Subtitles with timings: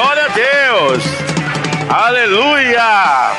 [0.00, 1.04] Glória a Deus!
[1.90, 3.36] Aleluia!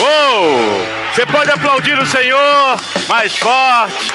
[0.00, 1.14] Uou!
[1.14, 2.76] Você pode aplaudir o Senhor
[3.08, 4.10] mais forte.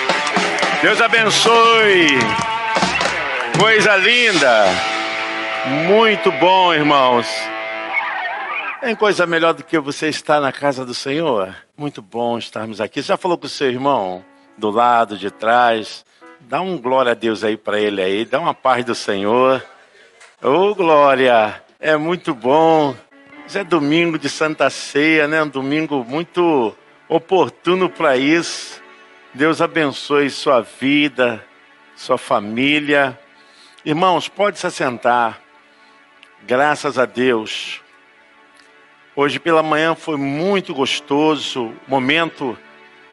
[0.81, 2.09] Deus abençoe.
[3.57, 4.65] Coisa linda.
[5.87, 7.25] Muito bom, irmãos.
[8.81, 11.55] Tem coisa melhor do que você estar na casa do Senhor?
[11.77, 13.01] Muito bom estarmos aqui.
[13.01, 14.25] Você já falou com o seu irmão
[14.57, 16.03] do lado, de trás?
[16.41, 18.25] Dá um glória a Deus aí para ele aí.
[18.25, 19.63] Dá uma paz do Senhor.
[20.41, 21.61] Ô, oh, glória!
[21.81, 22.95] É muito bom.
[23.45, 25.43] Hoje é domingo de Santa Ceia, né?
[25.43, 26.73] Um domingo muito
[27.09, 28.81] oportuno para isso.
[29.33, 31.45] Deus abençoe sua vida,
[31.93, 33.19] sua família.
[33.83, 35.41] Irmãos, pode se assentar.
[36.43, 37.81] Graças a Deus.
[39.17, 42.57] Hoje pela manhã foi muito gostoso momento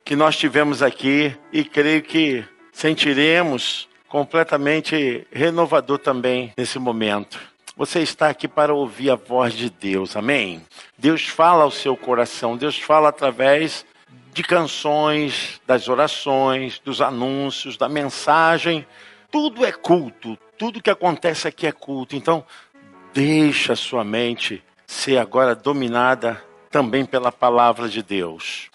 [0.04, 7.38] que nós tivemos aqui e creio que sentiremos completamente renovador também nesse momento.
[7.76, 10.62] Você está aqui para ouvir a voz de Deus, amém?
[10.96, 13.84] Deus fala ao seu coração, Deus fala através
[14.32, 18.86] de canções, das orações, dos anúncios, da mensagem.
[19.30, 22.16] Tudo é culto, tudo que acontece aqui é culto.
[22.16, 22.44] Então,
[23.12, 28.70] deixa a sua mente ser agora dominada também pela palavra de Deus.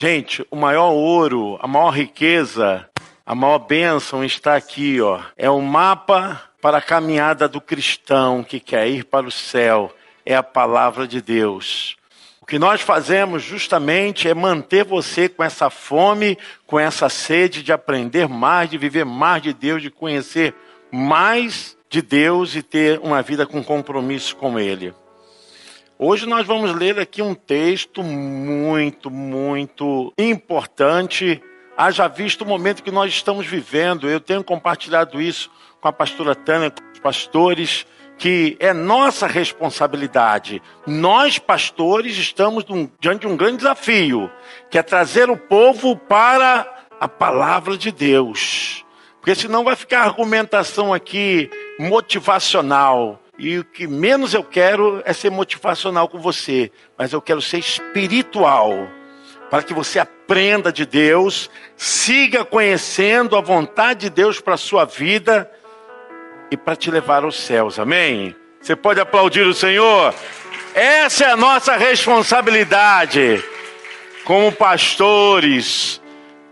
[0.00, 2.88] Gente, o maior ouro, a maior riqueza,
[3.24, 5.20] a maior bênção está aqui, ó.
[5.36, 9.94] É o mapa para a caminhada do cristão que quer ir para o céu.
[10.26, 11.96] É a palavra de Deus.
[12.40, 17.72] O que nós fazemos justamente é manter você com essa fome, com essa sede de
[17.72, 20.54] aprender mais, de viver mais de Deus, de conhecer
[20.90, 24.92] mais de Deus e ter uma vida com compromisso com Ele.
[25.96, 31.40] Hoje nós vamos ler aqui um texto muito, muito importante.
[31.76, 34.08] Haja visto o momento que nós estamos vivendo.
[34.08, 37.86] Eu tenho compartilhado isso com a pastora Tânia, com os pastores,
[38.18, 40.62] que é nossa responsabilidade.
[40.86, 42.64] Nós, pastores, estamos
[43.00, 44.30] diante de um grande desafio,
[44.70, 48.84] que é trazer o povo para a palavra de Deus.
[49.18, 53.20] Porque senão vai ficar argumentação aqui motivacional.
[53.38, 57.58] E o que menos eu quero é ser motivacional com você, mas eu quero ser
[57.58, 58.86] espiritual,
[59.52, 64.86] para que você aprenda de Deus, siga conhecendo a vontade de Deus para a sua
[64.86, 65.50] vida
[66.50, 67.78] e para te levar aos céus.
[67.78, 68.34] Amém?
[68.62, 70.14] Você pode aplaudir o Senhor?
[70.74, 73.44] Essa é a nossa responsabilidade
[74.24, 76.00] como pastores,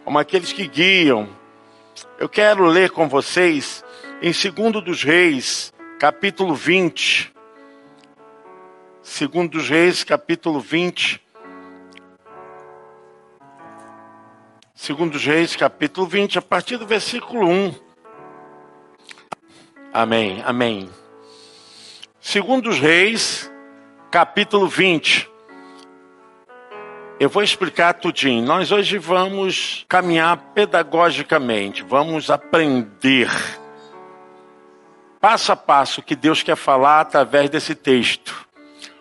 [0.04, 1.26] como aqueles que guiam.
[2.18, 3.82] Eu quero ler com vocês
[4.20, 7.32] em 2 dos Reis, capítulo 20.
[9.02, 11.29] Segundo dos Reis, capítulo 20.
[14.82, 17.74] Segundo Reis, capítulo 20, a partir do versículo 1.
[19.92, 20.88] Amém, amém.
[22.18, 23.52] Segundo Reis,
[24.10, 25.28] capítulo 20.
[27.20, 28.42] Eu vou explicar tudinho.
[28.42, 33.28] Nós hoje vamos caminhar pedagogicamente, vamos aprender
[35.20, 38.48] passo a passo que Deus quer falar através desse texto.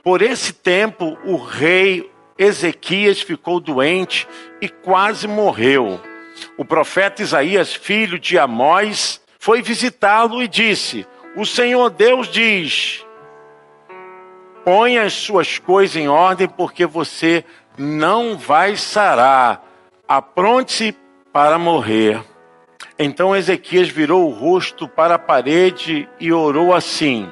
[0.03, 4.25] Por esse tempo, o rei Ezequias ficou doente
[4.61, 6.00] e quase morreu.
[6.57, 11.05] O profeta Isaías, filho de Amós, foi visitá-lo e disse:
[11.35, 13.05] O Senhor Deus diz:
[14.63, 17.44] Ponha as suas coisas em ordem, porque você
[17.78, 19.66] não vai sarar.
[20.07, 20.95] Apronte-se
[21.33, 22.23] para morrer.
[22.97, 27.31] Então Ezequias virou o rosto para a parede e orou assim: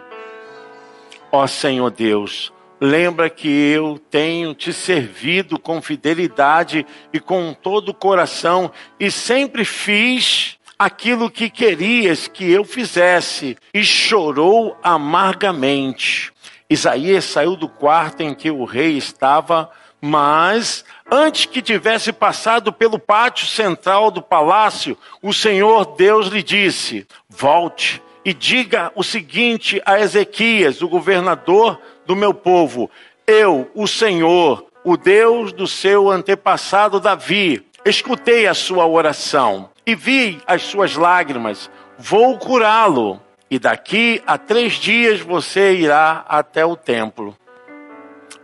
[1.32, 7.94] Ó Senhor Deus, lembra que eu tenho te servido com fidelidade e com todo o
[7.94, 16.32] coração e sempre fiz aquilo que querias que eu fizesse e chorou amargamente.
[16.70, 23.00] Isaías saiu do quarto em que o rei estava, mas Antes que tivesse passado pelo
[23.00, 29.98] pátio central do palácio, o Senhor Deus lhe disse: Volte e diga o seguinte a
[30.02, 32.90] Ezequias, o governador do meu povo:
[33.28, 40.42] Eu, o Senhor, o Deus do seu antepassado Davi, escutei a sua oração e vi
[40.48, 41.70] as suas lágrimas.
[42.00, 43.22] Vou curá-lo.
[43.50, 47.34] E daqui a três dias você irá até o templo.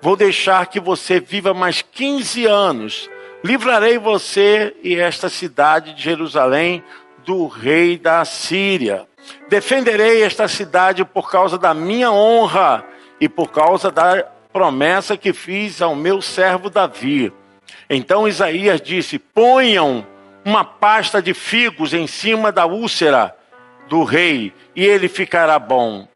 [0.01, 3.10] Vou deixar que você viva mais 15 anos.
[3.44, 6.81] Livrarei você e esta cidade de Jerusalém
[7.25, 9.06] do rei da Síria.
[9.50, 12.86] Defenderei esta cidade por causa da minha honra
[13.19, 17.33] e por causa da promessa que fiz ao meu servo Davi.
[17.89, 20.06] Então Isaías disse: Ponham
[20.45, 23.36] uma pasta de figos em cima da úlcera
[23.89, 26.07] do rei, e ele ficará bom.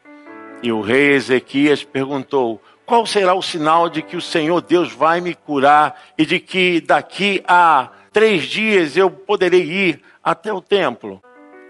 [0.61, 5.21] E o rei Ezequias perguntou: Qual será o sinal de que o Senhor Deus vai
[5.21, 11.21] me curar e de que daqui a três dias eu poderei ir até o templo?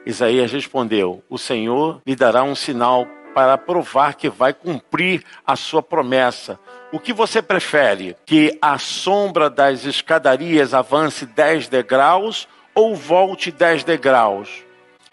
[0.06, 3.06] Isaías respondeu: O Senhor lhe dará um sinal
[3.38, 6.60] para provar que vai cumprir a sua promessa.
[6.92, 8.18] O que você prefere?
[8.26, 14.64] Que a sombra das escadarias avance dez degraus ou volte dez degraus?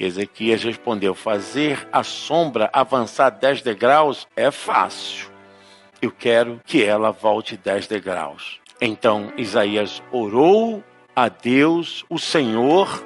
[0.00, 5.29] Ezequias respondeu: Fazer a sombra avançar dez degraus é fácil.
[6.00, 8.59] Eu quero que ela volte dez degraus.
[8.81, 10.82] Então Isaías orou
[11.15, 13.05] a Deus, o Senhor,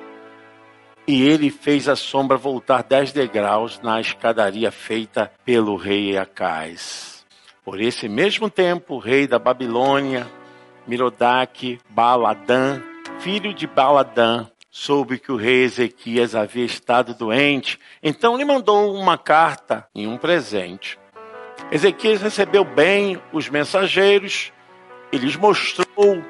[1.09, 7.25] e ele fez a sombra voltar dez degraus na escadaria feita pelo rei Acais.
[7.65, 10.29] Por esse mesmo tempo, o rei da Babilônia,
[10.87, 12.83] Mirodac Baladã,
[13.21, 19.17] filho de Baladã, soube que o rei Ezequias havia estado doente, então lhe mandou uma
[19.17, 20.99] carta e um presente.
[21.73, 24.53] Ezequias recebeu bem os mensageiros
[25.11, 26.23] e lhes mostrou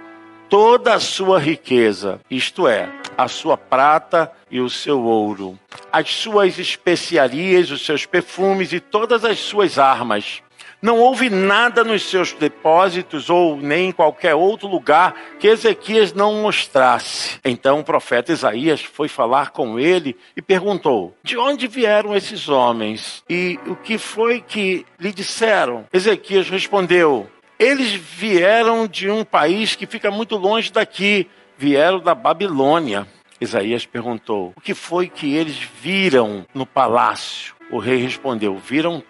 [0.49, 5.59] toda a sua riqueza, isto é, a sua prata e o seu ouro,
[5.93, 10.41] as suas especiarias, os seus perfumes e todas as suas armas.
[10.81, 16.43] Não houve nada nos seus depósitos ou nem em qualquer outro lugar que Ezequias não
[16.43, 17.41] mostrasse.
[17.45, 23.25] Então o profeta Isaías foi falar com ele e perguntou: De onde vieram esses homens?
[23.29, 25.85] E o que foi que lhe disseram?
[25.93, 27.29] Ezequias respondeu:
[27.59, 33.07] Eles vieram de um país que fica muito longe daqui, vieram da Babilônia.
[33.41, 37.55] Isaías perguntou: O que foi que eles viram no palácio?
[37.71, 39.03] O rei respondeu: Viram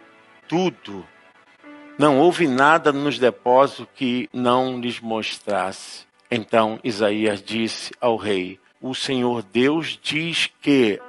[0.48, 1.04] tudo
[1.98, 6.06] não houve nada nos depósitos que não lhes mostrasse.
[6.30, 11.00] Então Isaías disse ao rei: O Senhor Deus diz que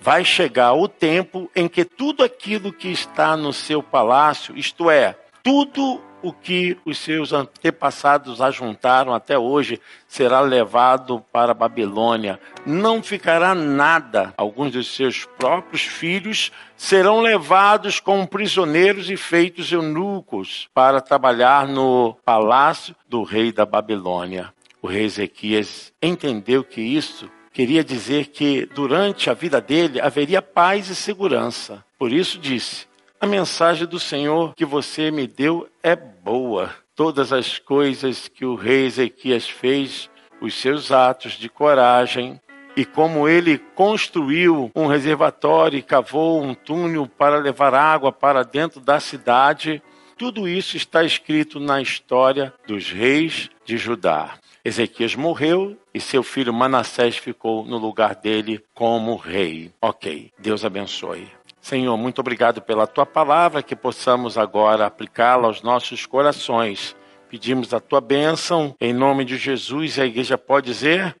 [0.00, 5.14] vai chegar o tempo em que tudo aquilo que está no seu palácio, isto é,
[5.42, 12.38] tudo o que os seus antepassados ajuntaram até hoje será levado para a Babilônia.
[12.64, 14.32] Não ficará nada.
[14.36, 22.16] Alguns dos seus próprios filhos serão levados como prisioneiros e feitos eunucos para trabalhar no
[22.24, 24.52] palácio do rei da Babilônia.
[24.80, 30.88] O rei Ezequias entendeu que isso queria dizer que durante a vida dele haveria paz
[30.88, 31.84] e segurança.
[31.98, 32.86] Por isso disse:
[33.22, 36.70] a mensagem do Senhor que você me deu é boa.
[36.94, 40.08] Todas as coisas que o rei Ezequias fez,
[40.40, 42.40] os seus atos de coragem,
[42.76, 48.80] e como ele construiu um reservatório e cavou um túnel para levar água para dentro
[48.80, 49.82] da cidade,
[50.16, 54.34] tudo isso está escrito na história dos reis de Judá.
[54.64, 59.72] Ezequias morreu e seu filho Manassés ficou no lugar dele como rei.
[59.80, 61.28] Ok, Deus abençoe.
[61.62, 66.96] Senhor, muito obrigado pela tua palavra, que possamos agora aplicá-la aos nossos corações.
[67.30, 71.14] Pedimos a tua bênção em nome de Jesus e a igreja pode dizer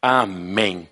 [0.00, 0.88] amém.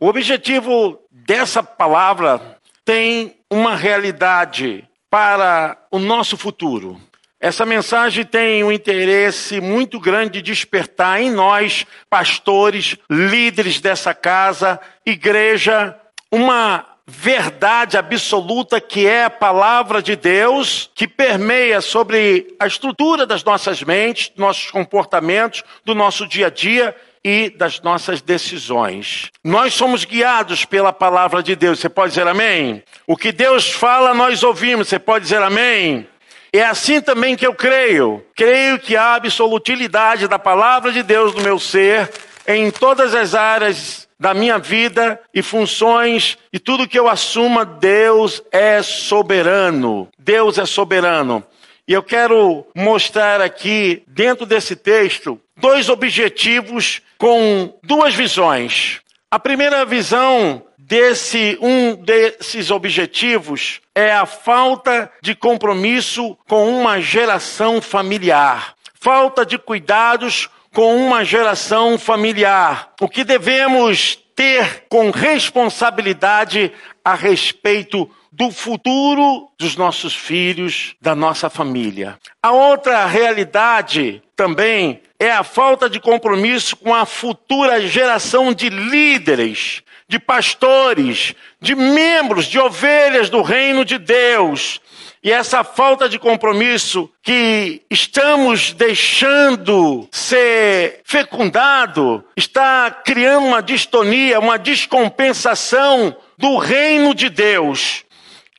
[0.00, 7.00] O objetivo dessa palavra tem uma realidade para o nosso futuro.
[7.38, 14.80] Essa mensagem tem um interesse muito grande de despertar em nós, pastores, líderes dessa casa,
[15.06, 15.96] igreja,
[16.32, 23.42] uma verdade absoluta que é a palavra de Deus, que permeia sobre a estrutura das
[23.42, 26.94] nossas mentes, nossos comportamentos, do nosso dia a dia
[27.24, 29.30] e das nossas decisões.
[29.44, 31.80] Nós somos guiados pela palavra de Deus.
[31.80, 32.82] Você pode dizer amém?
[33.06, 34.88] O que Deus fala, nós ouvimos.
[34.88, 36.06] Você pode dizer amém?
[36.52, 38.24] É assim também que eu creio.
[38.34, 42.10] Creio que há absolutilidade da palavra de Deus no meu ser
[42.46, 48.42] em todas as áreas da minha vida e funções e tudo que eu assuma, Deus
[48.52, 50.08] é soberano.
[50.18, 51.42] Deus é soberano.
[51.88, 59.00] E eu quero mostrar aqui, dentro desse texto, dois objetivos com duas visões.
[59.30, 67.80] A primeira visão desse um desses objetivos é a falta de compromisso com uma geração
[67.80, 68.74] familiar.
[68.94, 72.92] Falta de cuidados com uma geração familiar.
[73.00, 76.72] O que devemos ter com responsabilidade
[77.04, 82.18] a respeito do futuro dos nossos filhos, da nossa família.
[82.42, 89.82] A outra realidade também é a falta de compromisso com a futura geração de líderes,
[90.08, 94.80] de pastores, de membros, de ovelhas do reino de Deus
[95.22, 104.58] e essa falta de compromisso que estamos deixando ser fecundado está criando uma distonia, uma
[104.58, 108.02] descompensação do reino de Deus.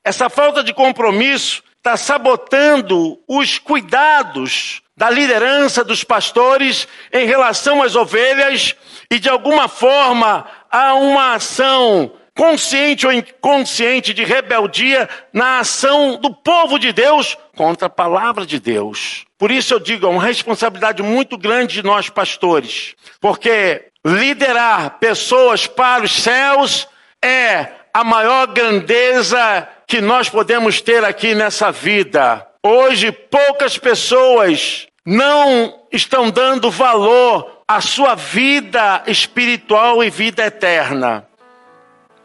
[0.03, 7.95] Essa falta de compromisso está sabotando os cuidados da liderança dos pastores em relação às
[7.95, 8.75] ovelhas
[9.09, 12.11] e, de alguma forma, há uma ação
[12.41, 18.59] consciente ou inconsciente de rebeldia na ação do povo de Deus contra a palavra de
[18.59, 19.25] Deus.
[19.37, 25.67] Por isso eu digo, é uma responsabilidade muito grande de nós pastores, porque liderar pessoas
[25.67, 26.87] para os céus
[27.23, 32.47] é a maior grandeza que nós podemos ter aqui nessa vida.
[32.63, 41.27] Hoje, poucas pessoas não estão dando valor à sua vida espiritual e vida eterna.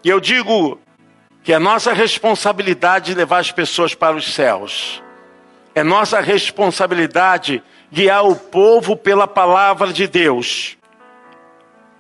[0.07, 0.81] E eu digo
[1.43, 5.03] que é nossa responsabilidade levar as pessoas para os céus.
[5.75, 7.61] É nossa responsabilidade
[7.91, 10.79] guiar o povo pela palavra de Deus.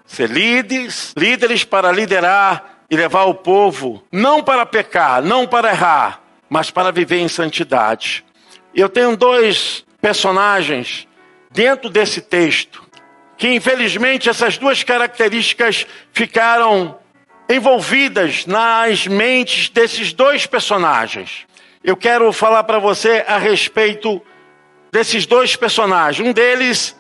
[0.05, 6.23] Ser líderes, líderes para liderar e levar o povo, não para pecar, não para errar,
[6.49, 8.25] mas para viver em santidade.
[8.73, 11.09] Eu tenho dois personagens
[11.51, 12.85] dentro desse texto
[13.37, 16.97] que, infelizmente, essas duas características ficaram
[17.49, 21.47] envolvidas nas mentes desses dois personagens.
[21.83, 24.21] Eu quero falar para você a respeito
[24.91, 26.27] desses dois personagens.
[26.27, 26.97] Um deles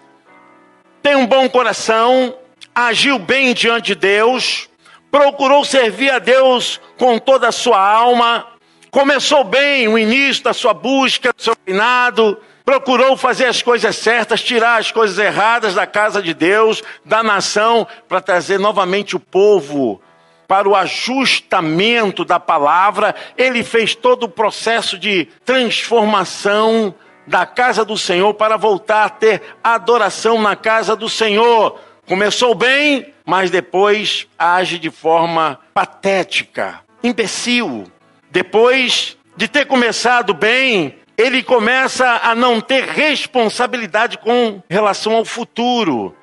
[1.02, 2.36] tem um bom coração,
[2.74, 4.68] agiu bem diante de Deus,
[5.10, 8.46] procurou servir a Deus com toda a sua alma,
[8.90, 14.42] começou bem o início da sua busca, do seu reinado, procurou fazer as coisas certas,
[14.42, 20.00] tirar as coisas erradas da casa de Deus, da nação, para trazer novamente o povo
[20.46, 26.94] para o ajustamento da palavra, ele fez todo o processo de transformação
[27.26, 31.80] da casa do Senhor para voltar a ter adoração na casa do Senhor.
[32.06, 37.90] Começou bem, mas depois age de forma patética, imbecil.
[38.30, 46.14] Depois de ter começado bem, ele começa a não ter responsabilidade com relação ao futuro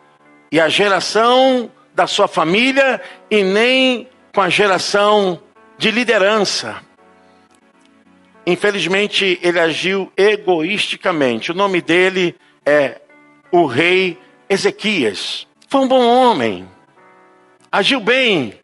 [0.51, 5.39] e a geração da sua família e nem com a geração
[5.77, 6.81] de liderança.
[8.45, 11.51] Infelizmente, ele agiu egoisticamente.
[11.51, 12.35] O nome dele
[12.65, 12.99] é
[13.51, 14.19] o rei
[14.49, 15.47] Ezequias.
[15.69, 16.67] Foi um bom homem,
[17.71, 18.59] agiu bem,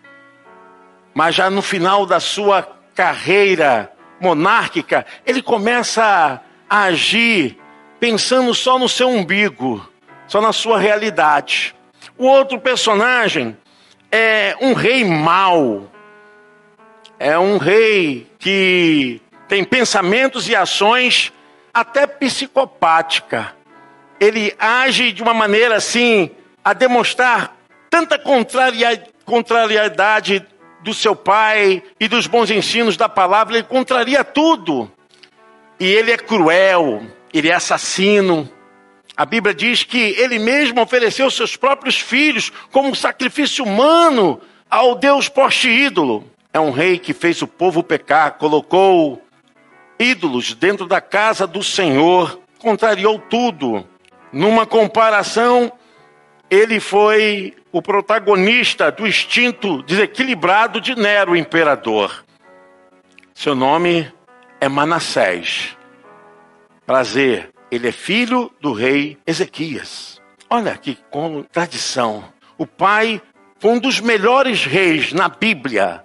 [1.13, 2.62] mas já no final da sua
[2.93, 7.57] carreira monárquica, ele começa a agir
[8.00, 9.88] pensando só no seu umbigo,
[10.27, 11.75] só na sua realidade.
[12.19, 13.57] O outro personagem
[14.11, 15.89] é um rei mau,
[17.17, 21.31] é um rei que tem pensamentos e ações
[21.73, 23.55] até psicopática.
[24.19, 26.29] Ele age de uma maneira assim
[26.61, 27.55] a demonstrar
[27.89, 28.19] tanta
[29.25, 30.45] contrariedade
[30.81, 34.91] do seu pai e dos bons ensinos da palavra, ele contraria tudo.
[35.79, 37.01] E ele é cruel,
[37.33, 38.51] ele é assassino,
[39.19, 45.27] a Bíblia diz que ele mesmo ofereceu seus próprios filhos como sacrifício humano ao Deus
[45.27, 46.23] poste ídolo.
[46.53, 49.21] É um rei que fez o povo pecar, colocou
[49.99, 53.85] ídolos dentro da casa do Senhor, contrariou tudo.
[54.31, 55.69] Numa comparação,
[56.49, 62.23] ele foi o protagonista do instinto desequilibrado de Nero, imperador.
[63.33, 64.09] Seu nome
[64.61, 65.75] é Manassés.
[66.85, 70.19] Prazer, ele é filho do rei Ezequias.
[70.49, 72.23] Olha que contradição.
[72.57, 73.21] O pai
[73.59, 76.03] foi um dos melhores reis na Bíblia.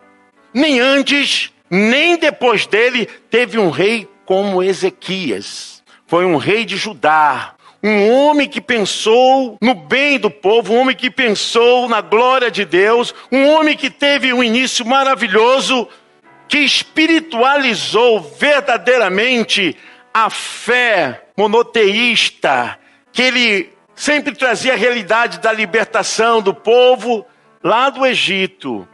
[0.53, 5.83] Nem antes, nem depois dele teve um rei como Ezequias.
[6.07, 10.97] Foi um rei de Judá, um homem que pensou no bem do povo, um homem
[10.97, 15.89] que pensou na glória de Deus, um homem que teve um início maravilhoso,
[16.49, 19.77] que espiritualizou verdadeiramente
[20.13, 22.79] a fé monoteísta,
[23.13, 27.25] que ele sempre trazia a realidade da libertação do povo
[27.63, 28.87] lá do Egito.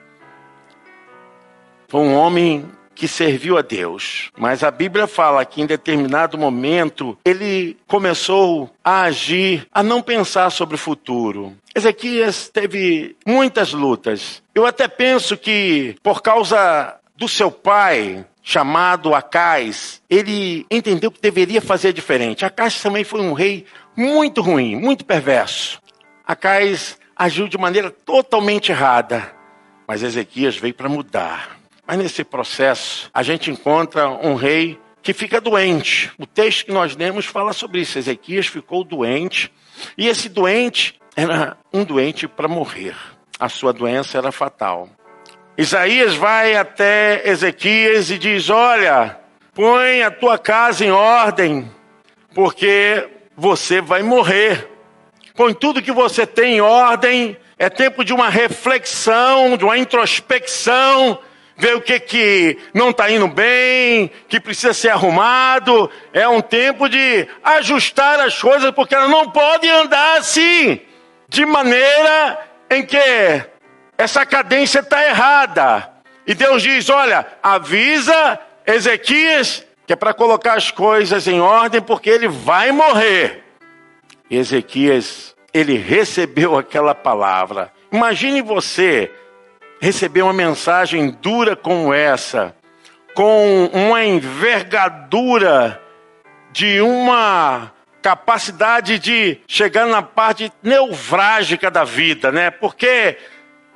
[1.88, 2.70] Foi um homem
[3.00, 4.30] que serviu a Deus.
[4.36, 10.50] Mas a Bíblia fala que em determinado momento ele começou a agir, a não pensar
[10.50, 11.56] sobre o futuro.
[11.74, 14.42] Ezequias teve muitas lutas.
[14.54, 21.60] Eu até penso que por causa do seu pai, chamado Acais, ele entendeu que deveria
[21.60, 22.44] fazer diferente.
[22.44, 23.66] Acais também foi um rei
[23.96, 25.80] muito ruim, muito perverso.
[26.26, 29.34] Acais agiu de maneira totalmente errada,
[29.86, 31.58] mas Ezequias veio para mudar.
[31.86, 36.10] Mas nesse processo, a gente encontra um rei que fica doente.
[36.18, 37.98] O texto que nós lemos fala sobre isso.
[37.98, 39.52] Ezequias ficou doente,
[39.98, 42.96] e esse doente era um doente para morrer.
[43.38, 44.88] A sua doença era fatal.
[45.56, 49.18] Isaías vai até Ezequias e diz: Olha,
[49.54, 51.70] põe a tua casa em ordem,
[52.34, 54.68] porque você vai morrer.
[55.34, 57.36] Põe tudo que você tem em ordem.
[57.58, 61.18] É tempo de uma reflexão, de uma introspecção,
[61.56, 65.90] ver o que, que não está indo bem, que precisa ser arrumado.
[66.12, 70.80] É um tempo de ajustar as coisas, porque elas não podem andar assim,
[71.28, 72.38] de maneira
[72.70, 72.96] em que
[74.00, 75.90] essa cadência está errada.
[76.26, 82.08] E Deus diz: olha, avisa Ezequias que é para colocar as coisas em ordem, porque
[82.08, 83.42] ele vai morrer.
[84.30, 87.72] E Ezequias, ele recebeu aquela palavra.
[87.90, 89.10] Imagine você
[89.80, 92.54] receber uma mensagem dura como essa,
[93.16, 95.82] com uma envergadura
[96.52, 102.48] de uma capacidade de chegar na parte neurálgica da vida, né?
[102.48, 103.18] Porque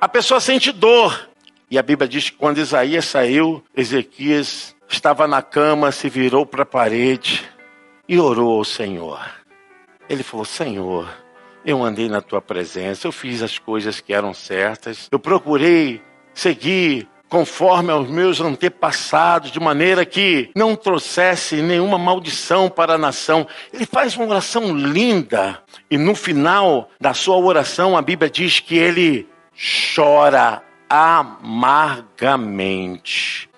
[0.05, 1.27] a pessoa sente dor.
[1.69, 6.61] E a Bíblia diz que quando Isaías saiu, Ezequias estava na cama, se virou para
[6.61, 7.43] a parede
[8.07, 9.19] e orou ao Senhor.
[10.07, 11.11] Ele falou: Senhor,
[11.65, 16.03] eu andei na tua presença, eu fiz as coisas que eram certas, eu procurei
[16.35, 23.47] seguir conforme aos meus antepassados, de maneira que não trouxesse nenhuma maldição para a nação.
[23.73, 25.59] Ele faz uma oração linda,
[25.89, 33.49] e no final da sua oração, a Bíblia diz que ele chora amargamente.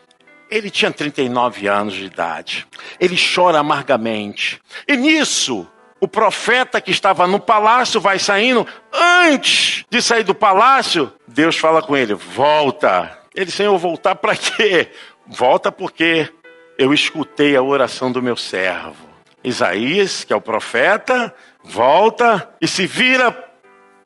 [0.50, 2.66] Ele tinha 39 anos de idade.
[3.00, 4.62] Ele chora amargamente.
[4.88, 5.68] E nisso,
[6.00, 8.66] o profeta que estava no palácio vai saindo.
[8.94, 13.18] Antes de sair do palácio, Deus fala com ele: Volta.
[13.36, 14.89] Ele, Senhor, voltar para quê?
[15.27, 16.32] Volta porque
[16.77, 19.08] eu escutei a oração do meu servo.
[19.44, 23.47] Isaías, que é o profeta, volta e se vira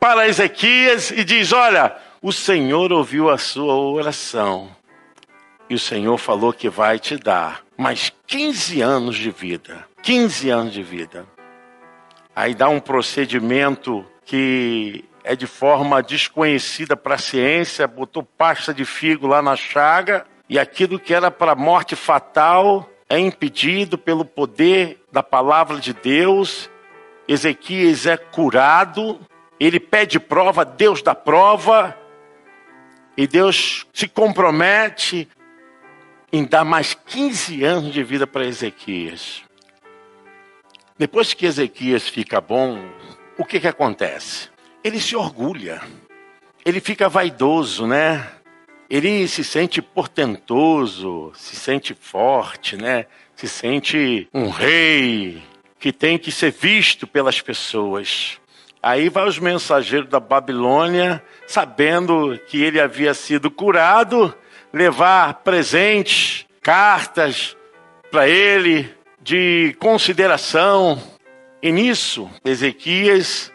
[0.01, 4.67] para Ezequias e diz: Olha, o Senhor ouviu a sua oração
[5.69, 9.85] e o Senhor falou que vai te dar mais 15 anos de vida.
[10.01, 11.27] 15 anos de vida.
[12.35, 18.83] Aí dá um procedimento que é de forma desconhecida para a ciência, botou pasta de
[18.85, 24.99] figo lá na chaga e aquilo que era para morte fatal é impedido pelo poder
[25.11, 26.71] da palavra de Deus.
[27.27, 29.19] Ezequias é curado
[29.67, 31.95] ele pede prova, Deus dá prova,
[33.15, 35.27] e Deus se compromete
[36.33, 39.43] em dar mais 15 anos de vida para Ezequias.
[40.97, 42.79] Depois que Ezequias fica bom,
[43.37, 44.49] o que, que acontece?
[44.83, 45.79] Ele se orgulha,
[46.65, 48.27] ele fica vaidoso, né?
[48.89, 53.05] Ele se sente portentoso, se sente forte, né?
[53.35, 55.43] Se sente um rei
[55.79, 58.40] que tem que ser visto pelas pessoas.
[58.83, 64.33] Aí vai os mensageiros da Babilônia, sabendo que ele havia sido curado,
[64.73, 67.55] levar presentes, cartas
[68.09, 68.91] para ele
[69.21, 71.01] de consideração.
[71.61, 73.51] E nisso, Ezequias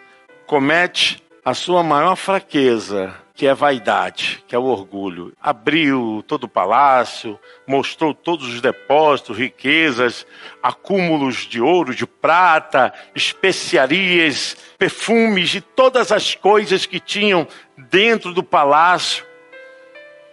[0.46, 5.34] comete a sua maior fraqueza, que é vaidade, que é o orgulho.
[5.40, 10.26] Abriu todo o palácio, mostrou todos os depósitos, riquezas,
[10.62, 17.46] acúmulos de ouro, de prata, especiarias, perfumes e todas as coisas que tinham
[17.76, 19.22] dentro do palácio.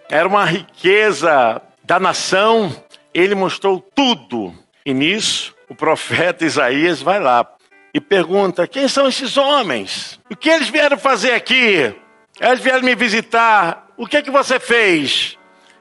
[0.09, 2.73] Era uma riqueza da nação.
[3.13, 4.53] Ele mostrou tudo.
[4.85, 7.45] E nisso, o profeta Isaías vai lá
[7.93, 10.19] e pergunta: quem são esses homens?
[10.31, 11.93] O que eles vieram fazer aqui?
[12.39, 13.87] Eles vieram me visitar.
[13.95, 15.37] O que é que você fez?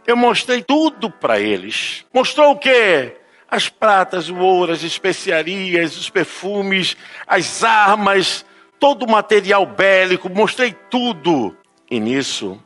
[0.07, 2.05] Eu mostrei tudo para eles.
[2.13, 3.17] Mostrou o quê?
[3.49, 8.45] As pratas, o ouro, as especiarias, os perfumes, as armas,
[8.79, 11.57] todo o material bélico, mostrei tudo.
[11.91, 12.61] E nisso,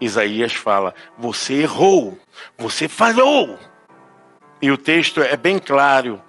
[0.00, 2.18] Isaías fala: Você errou,
[2.58, 3.58] você falhou.
[4.60, 6.22] E o texto é bem claro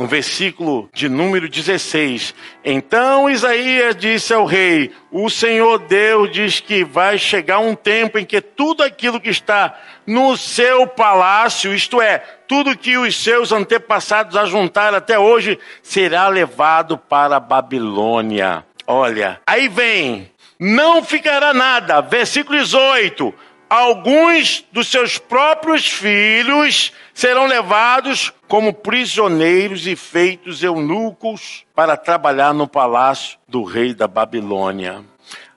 [0.00, 2.34] no versículo de número 16.
[2.64, 8.24] Então Isaías disse ao rei: O Senhor Deus diz que vai chegar um tempo em
[8.24, 12.16] que tudo aquilo que está no seu palácio, isto é,
[12.48, 18.64] tudo que os seus antepassados ajuntaram até hoje, será levado para a Babilônia.
[18.86, 22.00] Olha, aí vem, não ficará nada.
[22.00, 23.34] Versículo 18
[23.70, 32.66] alguns dos seus próprios filhos serão levados como prisioneiros e feitos eunucos para trabalhar no
[32.66, 35.04] palácio do rei da Babilônia.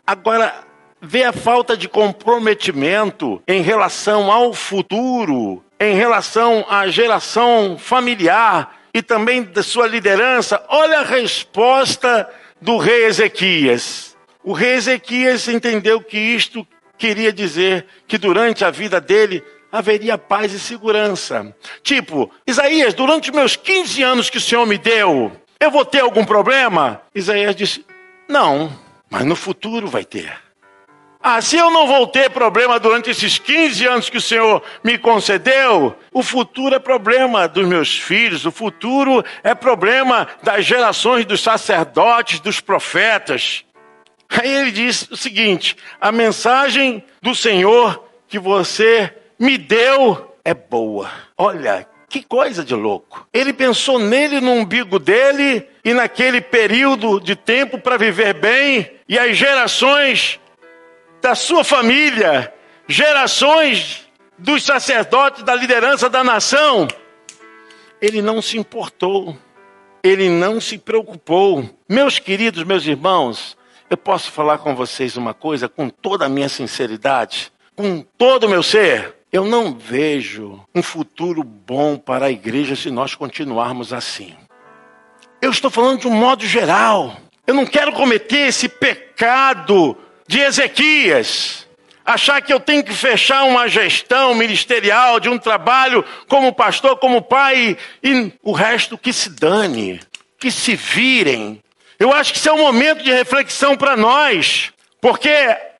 [0.06, 0.54] Agora,
[1.02, 9.02] vê a falta de comprometimento em relação ao futuro, em relação à geração familiar e
[9.02, 10.64] também da sua liderança.
[10.70, 12.30] Olha a resposta
[12.62, 14.16] do rei Ezequias.
[14.44, 16.68] O rei Ezequias entendeu que isto
[17.04, 21.54] queria dizer que durante a vida dele haveria paz e segurança.
[21.84, 26.00] Tipo, Isaías, durante os meus 15 anos que o Senhor me deu, eu vou ter
[26.00, 27.02] algum problema?
[27.14, 27.86] Isaías disse:
[28.26, 28.72] Não,
[29.10, 30.32] mas no futuro vai ter.
[31.22, 34.98] Ah, se eu não vou ter problema durante esses 15 anos que o Senhor me
[34.98, 41.42] concedeu, o futuro é problema dos meus filhos, o futuro é problema das gerações dos
[41.42, 43.66] sacerdotes, dos profetas.
[44.42, 51.10] Aí ele diz o seguinte: a mensagem do Senhor que você me deu é boa.
[51.38, 53.28] Olha, que coisa de louco.
[53.34, 59.18] Ele pensou nele no umbigo dele e naquele período de tempo para viver bem, e
[59.18, 60.40] as gerações
[61.22, 62.54] da sua família,
[62.88, 66.88] gerações dos sacerdotes, da liderança da nação,
[68.02, 69.38] ele não se importou,
[70.04, 71.70] ele não se preocupou.
[71.88, 73.58] Meus queridos, meus irmãos,
[73.94, 78.50] eu posso falar com vocês uma coisa com toda a minha sinceridade, com todo o
[78.50, 79.14] meu ser.
[79.32, 84.36] Eu não vejo um futuro bom para a igreja se nós continuarmos assim.
[85.40, 87.18] Eu estou falando de um modo geral.
[87.46, 89.96] Eu não quero cometer esse pecado
[90.28, 91.68] de Ezequias,
[92.04, 97.22] achar que eu tenho que fechar uma gestão ministerial de um trabalho como pastor, como
[97.22, 100.00] pai, e o resto que se dane,
[100.40, 101.62] que se virem.
[102.04, 105.34] Eu acho que isso é um momento de reflexão para nós, porque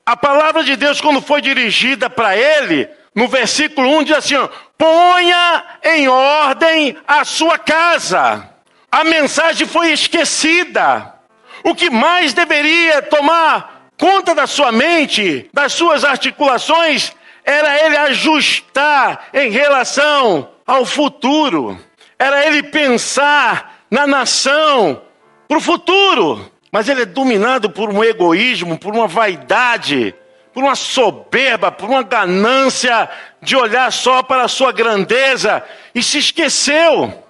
[0.06, 4.48] a palavra de Deus, quando foi dirigida para ele, no versículo 1 diz assim: ó,
[4.78, 8.50] ponha em ordem a sua casa.
[8.90, 11.14] A mensagem foi esquecida.
[11.62, 17.12] O que mais deveria tomar conta da sua mente, das suas articulações,
[17.44, 21.78] era ele ajustar em relação ao futuro,
[22.18, 25.02] era ele pensar na nação
[25.54, 26.52] para o futuro.
[26.72, 30.16] Mas ele é dominado por um egoísmo, por uma vaidade,
[30.52, 33.08] por uma soberba, por uma ganância
[33.42, 35.64] de olhar só para a sua grandeza
[35.94, 37.24] e se esqueceu.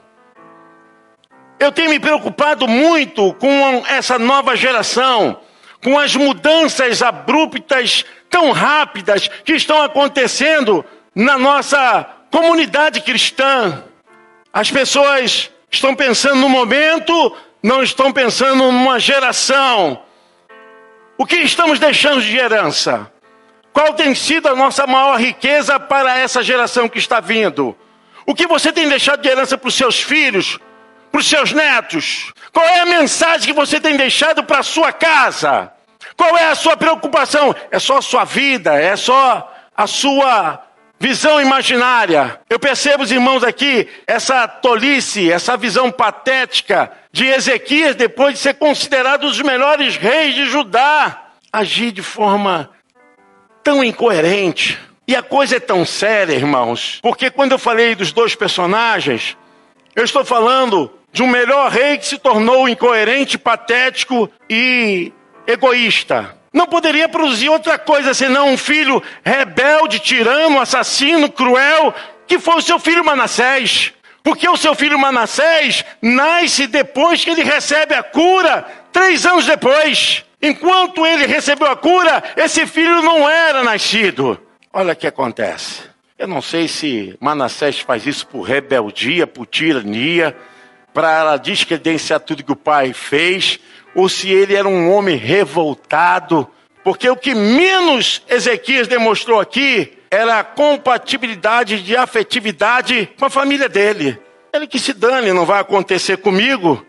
[1.59, 5.39] Eu tenho me preocupado muito com essa nova geração
[5.83, 13.83] com as mudanças abruptas tão rápidas que estão acontecendo na nossa comunidade cristã.
[14.53, 20.03] As pessoas estão pensando no momento, não estão pensando numa geração.
[21.17, 23.09] O que estamos deixando de herança?
[23.71, 27.75] Qual tem sido a nossa maior riqueza para essa geração que está vindo?
[28.25, 30.59] O que você tem deixado de herança para os seus filhos,
[31.09, 32.33] para os seus netos?
[32.51, 35.71] Qual é a mensagem que você tem deixado para a sua casa?
[36.17, 37.55] Qual é a sua preocupação?
[37.71, 40.61] É só a sua vida, é só a sua
[41.03, 42.39] visão imaginária.
[42.49, 48.53] Eu percebo, os irmãos, aqui, essa tolice, essa visão patética de Ezequias, depois de ser
[48.53, 52.69] considerado um dos melhores reis de Judá, agir de forma
[53.61, 54.79] tão incoerente.
[55.05, 59.35] E a coisa é tão séria, irmãos, porque quando eu falei dos dois personagens,
[59.93, 65.11] eu estou falando de um melhor rei que se tornou incoerente, patético e
[65.45, 66.33] egoísta.
[66.53, 71.93] Não poderia produzir outra coisa senão um filho rebelde, tirano, assassino, cruel,
[72.27, 73.91] que foi o seu filho Manassés.
[74.21, 80.23] Porque o seu filho Manassés nasce depois que ele recebe a cura, três anos depois.
[80.41, 84.39] Enquanto ele recebeu a cura, esse filho não era nascido.
[84.71, 85.81] Olha o que acontece.
[86.17, 90.35] Eu não sei se Manassés faz isso por rebeldia, por tirania,
[90.93, 93.59] para descredenciar tudo que o pai fez,
[93.95, 96.49] ou se ele era um homem revoltado,
[96.83, 103.67] porque o que menos Ezequias demonstrou aqui era a compatibilidade de afetividade com a família
[103.67, 104.19] dele.
[104.53, 106.85] Ele que se dane, não vai acontecer comigo.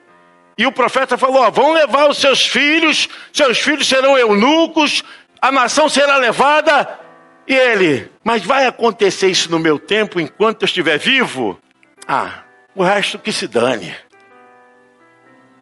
[0.58, 5.02] E o profeta falou: ó, vão levar os seus filhos, seus filhos serão eunucos,
[5.40, 7.00] a nação será levada.
[7.46, 11.58] E ele, mas vai acontecer isso no meu tempo enquanto eu estiver vivo?
[12.06, 12.42] Ah,
[12.74, 13.94] o resto que se dane.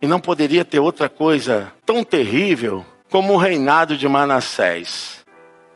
[0.03, 5.25] E não poderia ter outra coisa tão terrível como o reinado de Manassés.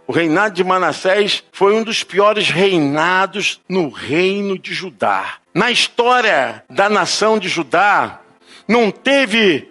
[0.04, 5.34] O reinado de Manassés foi um dos piores reinados no reino de Judá.
[5.54, 8.20] Na história da nação de Judá,
[8.66, 9.68] não teve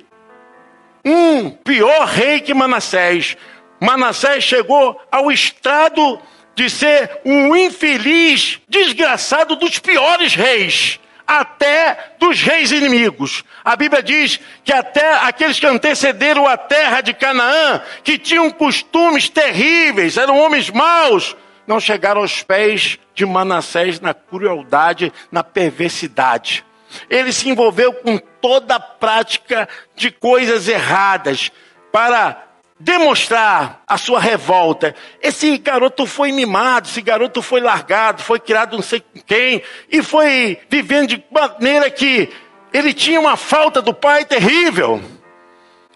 [1.04, 3.36] um pior rei que Manassés.
[3.82, 6.18] Manassés chegou ao estado
[6.56, 13.44] de ser um infeliz, desgraçado dos piores reis até dos reis inimigos.
[13.64, 19.30] A Bíblia diz que até aqueles que antecederam a terra de Canaã, que tinham costumes
[19.30, 21.36] terríveis, eram homens maus,
[21.68, 26.64] não chegaram aos pés de Manassés na crueldade, na perversidade.
[27.10, 31.52] Ele se envolveu com toda a prática de coisas erradas
[31.92, 32.45] para
[32.80, 34.96] demonstrar a sua revolta.
[35.22, 40.60] Esse garoto foi mimado, esse garoto foi largado, foi criado não sei quem, e foi
[40.70, 42.30] vivendo de maneira que
[42.74, 45.02] ele tinha uma falta do pai terrível.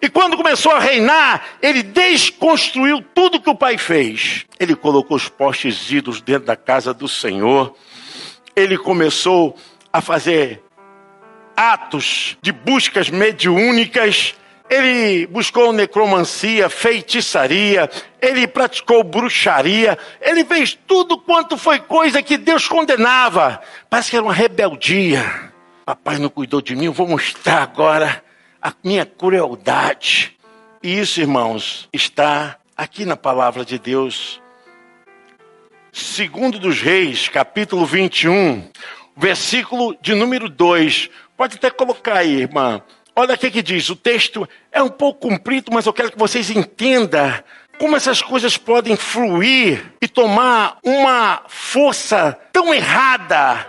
[0.02, 4.46] E quando começou a reinar, ele desconstruiu tudo que o pai fez.
[4.58, 7.74] Ele colocou os postes ídolos dentro da casa do Senhor.
[8.56, 9.54] Ele começou
[9.92, 10.62] a fazer
[11.54, 14.34] atos de buscas mediúnicas.
[14.70, 17.90] Ele buscou necromancia, feitiçaria,
[18.22, 23.60] ele praticou bruxaria, ele fez tudo quanto foi coisa que Deus condenava.
[23.90, 25.50] Parece que era uma rebeldia.
[25.84, 28.22] Papai não cuidou de mim, eu vou mostrar agora
[28.62, 30.38] a minha crueldade.
[30.80, 34.40] E isso, irmãos, está aqui na palavra de Deus.
[35.92, 38.70] Segundo dos Reis, capítulo 21,
[39.16, 41.10] versículo de número 2.
[41.36, 42.80] Pode até colocar aí, irmã.
[43.14, 43.88] Olha o que diz.
[43.90, 47.32] O texto é um pouco comprido, mas eu quero que vocês entendam
[47.78, 53.66] como essas coisas podem fluir e tomar uma força tão errada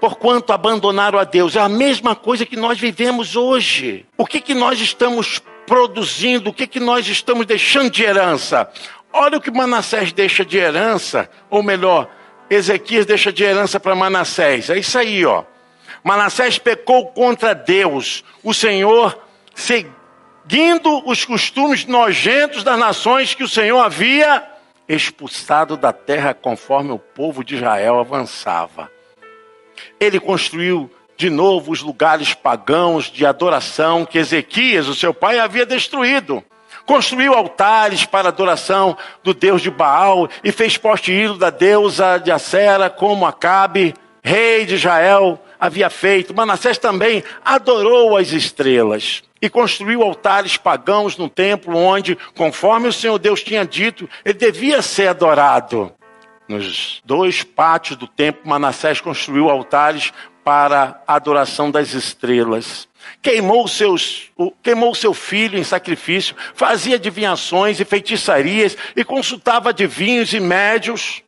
[0.00, 1.56] porquanto abandonaram a Deus.
[1.56, 4.06] É a mesma coisa que nós vivemos hoje.
[4.16, 6.50] O que, que nós estamos produzindo?
[6.50, 8.70] O que, que nós estamos deixando de herança?
[9.12, 12.08] Olha o que Manassés deixa de herança, ou melhor,
[12.50, 14.70] Ezequias deixa de herança para Manassés.
[14.70, 15.44] É isso aí, ó.
[16.06, 19.18] Manassés pecou contra Deus, o Senhor,
[19.52, 24.48] seguindo os costumes nojentos das nações que o Senhor havia
[24.88, 28.88] expulsado da terra conforme o povo de Israel avançava.
[29.98, 35.66] Ele construiu de novo os lugares pagãos de adoração que Ezequias, o seu pai, havia
[35.66, 36.40] destruído.
[36.86, 42.30] Construiu altares para adoração do deus de Baal e fez poste ídolo da deusa de
[42.30, 43.92] Acera, como Acabe,
[44.22, 46.34] rei de Israel, havia feito.
[46.34, 53.18] Manassés também adorou as estrelas e construiu altares pagãos no templo onde, conforme o Senhor
[53.18, 55.92] Deus tinha dito, ele devia ser adorado.
[56.48, 60.12] Nos dois pátios do templo, Manassés construiu altares
[60.44, 62.88] para a adoração das estrelas.
[63.20, 64.30] Queimou, seus,
[64.62, 71.22] queimou seu filho em sacrifício, fazia adivinhações e feitiçarias e consultava adivinhos e médios.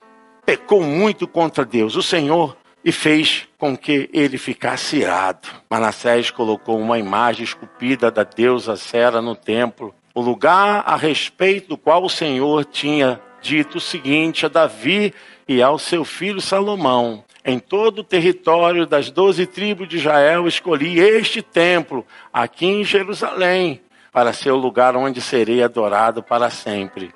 [0.46, 5.48] Pecou muito contra Deus, o Senhor, e fez com que ele ficasse irado.
[5.68, 11.78] Manassés colocou uma imagem esculpida da deusa Sera no templo, o lugar a respeito do
[11.78, 15.14] qual o Senhor tinha dito o seguinte a Davi
[15.46, 20.98] e ao seu filho Salomão: Em todo o território das doze tribos de Israel escolhi
[20.98, 23.80] este templo, aqui em Jerusalém,
[24.12, 27.12] para ser o lugar onde serei adorado para sempre.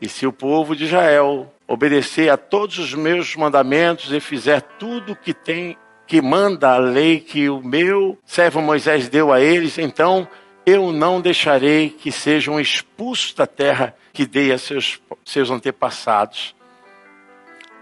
[0.00, 5.14] E se o povo de Israel obedecer a todos os meus mandamentos e fizer tudo
[5.14, 10.26] que tem que manda a lei que o meu servo Moisés deu a eles, então
[10.66, 16.56] eu não deixarei que sejam expulsos da terra que dei a seus, seus antepassados.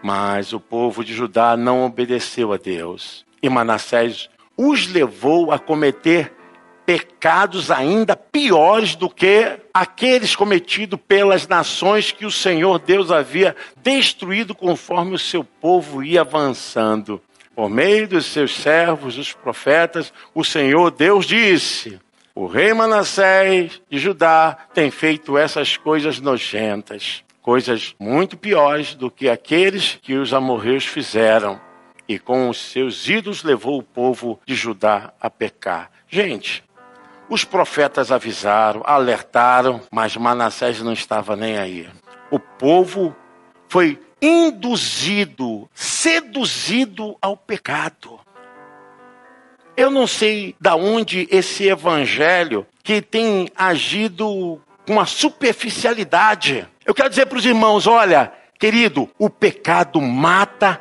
[0.02, 3.24] Mas o povo de Judá não obedeceu a Deus.
[3.42, 6.30] E Manassés os levou a cometer
[6.88, 14.54] pecados ainda piores do que aqueles cometidos pelas nações que o Senhor Deus havia destruído
[14.54, 17.20] conforme o seu povo ia avançando.
[17.54, 22.00] Por meio dos seus servos, os profetas, o Senhor Deus disse:
[22.34, 29.28] o rei Manassés de Judá tem feito essas coisas nojentas, coisas muito piores do que
[29.28, 31.60] aqueles que os amorreus fizeram,
[32.08, 35.90] e com os seus ídolos levou o povo de Judá a pecar.
[36.08, 36.64] Gente,
[37.28, 41.88] os profetas avisaram, alertaram, mas Manassés não estava nem aí.
[42.30, 43.14] O povo
[43.68, 48.18] foi induzido, seduzido ao pecado.
[49.76, 56.66] Eu não sei da onde esse evangelho que tem agido com uma superficialidade.
[56.84, 60.80] Eu quero dizer para os irmãos, olha, querido, o pecado mata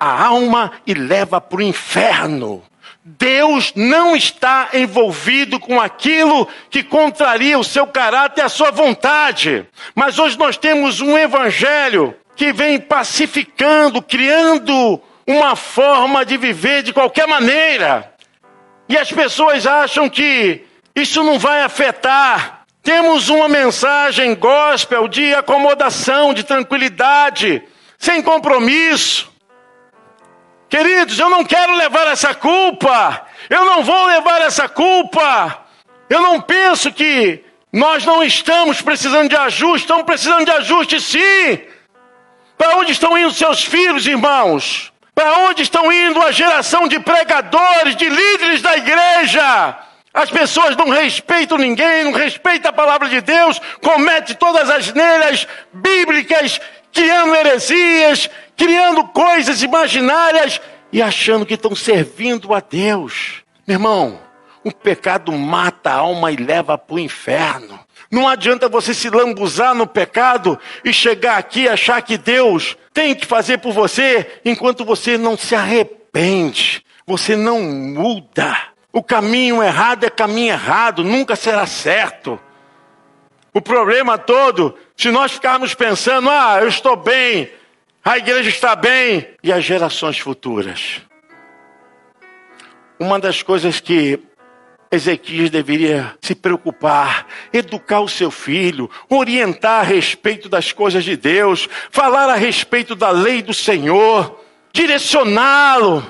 [0.00, 2.62] a alma e leva para o inferno.
[3.04, 9.66] Deus não está envolvido com aquilo que contraria o seu caráter e a sua vontade.
[9.92, 16.92] Mas hoje nós temos um evangelho que vem pacificando, criando uma forma de viver de
[16.92, 18.12] qualquer maneira.
[18.88, 22.64] E as pessoas acham que isso não vai afetar.
[22.84, 27.62] Temos uma mensagem gospel de acomodação, de tranquilidade,
[27.98, 29.31] sem compromisso.
[30.72, 33.26] Queridos, eu não quero levar essa culpa.
[33.50, 35.66] Eu não vou levar essa culpa.
[36.08, 41.60] Eu não penso que nós não estamos precisando de ajuste, estamos precisando de ajuste sim.
[42.56, 44.90] Para onde estão indo seus filhos, irmãos?
[45.14, 49.76] Para onde estão indo a geração de pregadores, de líderes da igreja?
[50.14, 55.46] As pessoas não respeitam ninguém, não respeitam a palavra de Deus, comete todas as neiras
[55.70, 56.58] bíblicas,
[56.92, 60.60] criando heresias, criando coisas imaginárias
[60.92, 63.42] e achando que estão servindo a Deus.
[63.66, 64.20] Meu irmão,
[64.62, 67.80] o pecado mata a alma e leva para o inferno.
[68.10, 73.14] Não adianta você se lambuzar no pecado e chegar aqui e achar que Deus tem
[73.14, 78.54] que fazer por você enquanto você não se arrepende, você não muda.
[78.92, 82.38] O caminho errado é caminho errado, nunca será certo.
[83.54, 87.50] O problema todo, se nós ficarmos pensando, ah, eu estou bem,
[88.02, 91.02] a igreja está bem, e as gerações futuras.
[92.98, 94.18] Uma das coisas que
[94.90, 101.68] Ezequias deveria se preocupar, educar o seu filho, orientar a respeito das coisas de Deus,
[101.90, 104.38] falar a respeito da lei do Senhor,
[104.72, 106.06] direcioná-lo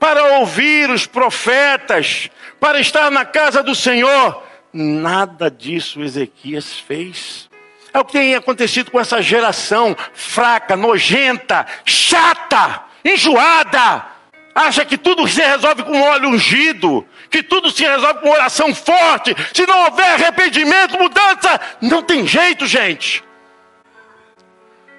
[0.00, 2.28] para ouvir os profetas,
[2.58, 4.42] para estar na casa do Senhor.
[4.76, 7.48] Nada disso Ezequias fez.
[7.92, 14.04] É o que tem acontecido com essa geração fraca, nojenta, chata, enjoada.
[14.52, 19.32] Acha que tudo se resolve com óleo ungido, que tudo se resolve com oração forte.
[19.54, 23.22] Se não houver arrependimento, mudança, não tem jeito, gente.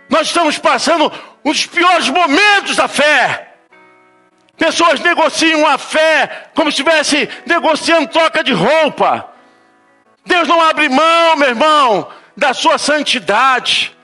[0.09, 1.11] Nós estamos passando
[1.43, 3.55] um dos piores momentos da fé.
[4.57, 9.34] Pessoas negociam a fé como se estivesse negociando troca de roupa.
[10.25, 13.95] Deus não abre mão, meu irmão, da sua santidade.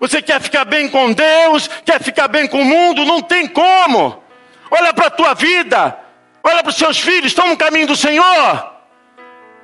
[0.00, 4.22] Você quer ficar bem com Deus, quer ficar bem com o mundo, não tem como.
[4.70, 5.98] Olha para a tua vida,
[6.44, 8.72] olha para os seus filhos, estão no caminho do Senhor.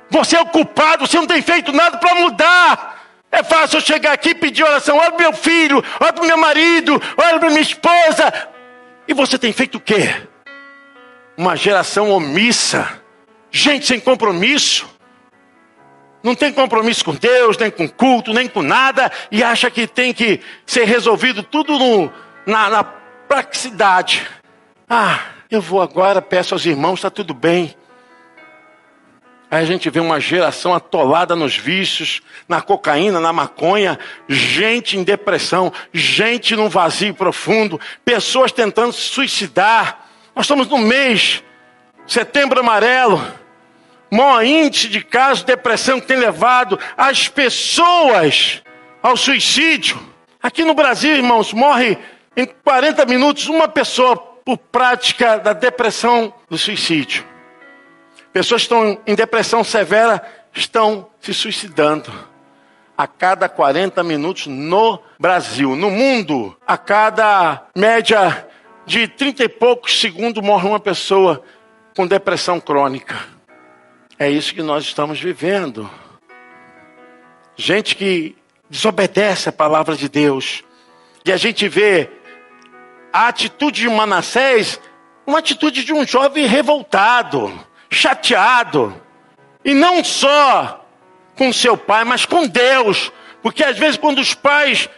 [0.09, 3.03] Você é o culpado, você não tem feito nada para mudar.
[3.31, 4.97] É fácil eu chegar aqui e pedir oração.
[4.97, 8.33] Olha para meu filho, olha para meu marido, olha para minha esposa.
[9.07, 10.15] E você tem feito o quê?
[11.37, 13.01] Uma geração omissa,
[13.55, 14.85] gente sem compromisso.
[16.21, 20.13] Não tem compromisso com Deus, nem com culto, nem com nada, e acha que tem
[20.13, 22.11] que ser resolvido tudo no,
[22.45, 24.27] na, na praticidade.
[24.89, 27.73] Ah, eu vou agora, peço aos irmãos, está tudo bem.
[29.49, 35.03] Aí a gente vê uma geração atolada nos vícios, na cocaína, na maconha, gente em
[35.03, 40.07] depressão, gente num vazio profundo, pessoas tentando se suicidar.
[40.35, 41.41] Nós estamos no mês,
[42.05, 43.44] setembro amarelo,
[44.15, 48.63] maior índice de casos de depressão que tem levado as pessoas
[49.03, 49.99] ao suicídio.
[50.41, 51.97] Aqui no Brasil, irmãos, morre
[52.35, 57.25] em 40 minutos uma pessoa por prática da depressão do suicídio.
[58.31, 60.21] Pessoas que estão em depressão severa
[60.53, 62.11] estão se suicidando.
[62.97, 65.75] A cada 40 minutos no Brasil.
[65.75, 68.47] No mundo, a cada média
[68.85, 71.43] de 30 e poucos segundos morre uma pessoa
[71.95, 73.34] com depressão crônica.
[74.17, 75.89] É isso que nós estamos vivendo.
[77.55, 78.35] Gente que
[78.69, 80.63] desobedece a palavra de Deus.
[81.25, 82.09] E a gente vê
[83.11, 84.79] a atitude de Manassés,
[85.25, 87.51] uma atitude de um jovem revoltado
[87.89, 89.01] chateado.
[89.63, 90.85] E não só
[91.35, 93.11] com seu pai, mas com Deus.
[93.41, 94.89] Porque às vezes, quando os pais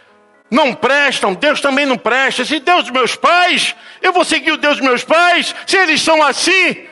[0.50, 2.44] não prestam, Deus também não presta.
[2.44, 5.54] Se Deus dos meus pais, eu vou seguir o Deus dos meus pais.
[5.66, 6.86] Se eles são assim,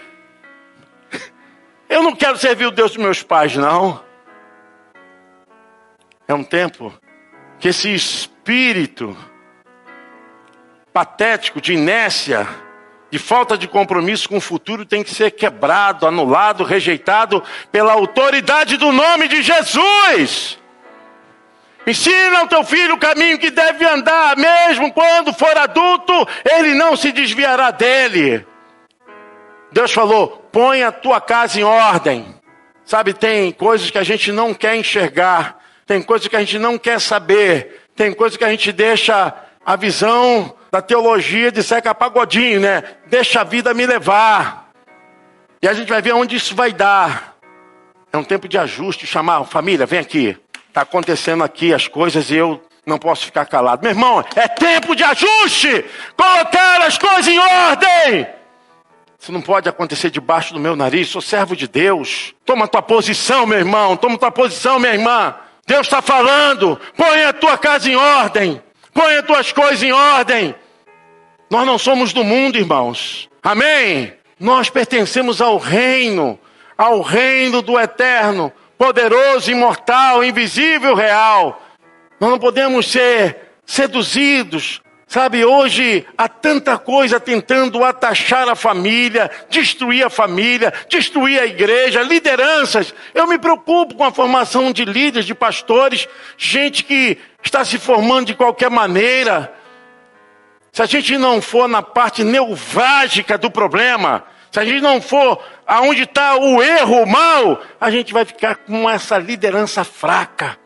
[1.88, 4.04] eu não quero servir o Deus dos meus pais, não.
[6.28, 6.92] É um tempo
[7.58, 9.16] que esse espírito
[10.92, 12.48] patético de inércia
[13.10, 18.76] de falta de compromisso com o futuro tem que ser quebrado, anulado, rejeitado pela autoridade
[18.76, 20.58] do nome de Jesus.
[21.86, 26.12] Ensina ao teu filho o caminho que deve andar, mesmo quando for adulto,
[26.44, 28.44] ele não se desviará dele.
[29.70, 32.34] Deus falou: põe a tua casa em ordem.
[32.82, 36.78] Sabe, tem coisas que a gente não quer enxergar, tem coisas que a gente não
[36.78, 42.58] quer saber, tem coisas que a gente deixa a visão da teologia de Zeca Pagodinho,
[42.58, 42.82] né?
[43.06, 44.70] Deixa a vida me levar.
[45.60, 47.36] E a gente vai ver onde isso vai dar.
[48.10, 50.38] É um tempo de ajuste, chamar, família, vem aqui.
[50.68, 53.82] Está acontecendo aqui as coisas e eu não posso ficar calado.
[53.82, 55.84] Meu irmão, é tempo de ajuste!
[56.16, 58.35] Colocar as coisas em ordem!
[59.18, 62.34] Isso não pode acontecer debaixo do meu nariz, sou servo de Deus.
[62.44, 65.34] Toma tua posição, meu irmão, toma tua posição, minha irmã.
[65.66, 68.62] Deus está falando, põe a tua casa em ordem,
[68.94, 70.54] põe as tuas coisas em ordem.
[71.50, 73.28] Nós não somos do mundo, irmãos.
[73.42, 74.12] Amém?
[74.38, 76.38] Nós pertencemos ao reino,
[76.76, 81.62] ao reino do eterno, poderoso, imortal, invisível, real.
[82.20, 90.04] Nós não podemos ser seduzidos Sabe, hoje há tanta coisa tentando atachar a família, destruir
[90.04, 92.92] a família, destruir a igreja, lideranças.
[93.14, 98.26] Eu me preocupo com a formação de líderes, de pastores, gente que está se formando
[98.26, 99.54] de qualquer maneira.
[100.72, 105.40] Se a gente não for na parte neurálgica do problema, se a gente não for
[105.64, 110.58] aonde está o erro, o mal, a gente vai ficar com essa liderança fraca.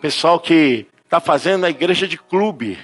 [0.00, 2.78] Pessoal que está fazendo a igreja de clube,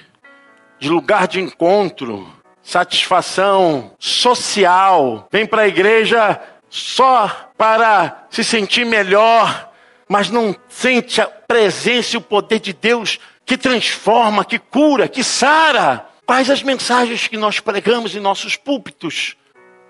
[0.80, 2.28] de lugar de encontro,
[2.60, 9.70] satisfação social, vem para a igreja só para se sentir melhor,
[10.08, 15.22] mas não sente a presença e o poder de Deus que transforma, que cura, que
[15.22, 16.04] sara.
[16.26, 19.36] Quais as mensagens que nós pregamos em nossos púlpitos?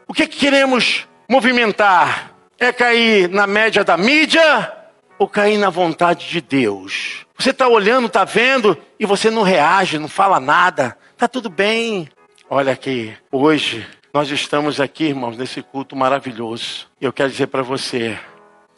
[0.06, 2.34] O que, que queremos movimentar?
[2.58, 4.70] É cair na média da mídia
[5.18, 7.25] ou cair na vontade de Deus?
[7.38, 10.96] Você está olhando, está vendo e você não reage, não fala nada.
[11.12, 12.08] Está tudo bem.
[12.48, 16.86] Olha aqui, hoje nós estamos aqui, irmãos, nesse culto maravilhoso.
[17.00, 18.18] E eu quero dizer para você,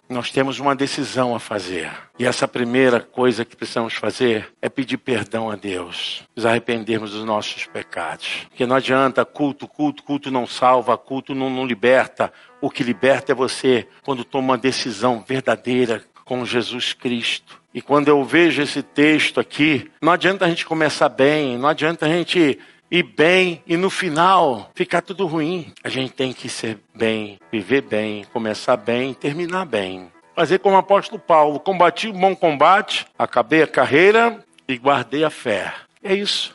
[0.09, 1.91] nós temos uma decisão a fazer.
[2.19, 7.25] E essa primeira coisa que precisamos fazer é pedir perdão a Deus, nos arrependermos dos
[7.25, 8.47] nossos pecados.
[8.49, 12.33] Porque não adianta culto, culto, culto não salva, culto não, não liberta.
[12.61, 17.59] O que liberta é você quando toma uma decisão verdadeira com Jesus Cristo.
[17.73, 22.05] E quando eu vejo esse texto aqui, não adianta a gente começar bem, não adianta
[22.05, 22.59] a gente
[22.91, 25.73] ir bem e no final ficar tudo ruim.
[25.83, 30.13] A gente tem que ser bem, viver bem, começar bem, terminar bem.
[30.37, 35.31] Fazer como o apóstolo Paulo: combati o bom combate, acabei a carreira e guardei a
[35.31, 35.73] fé.
[36.03, 36.55] É isso.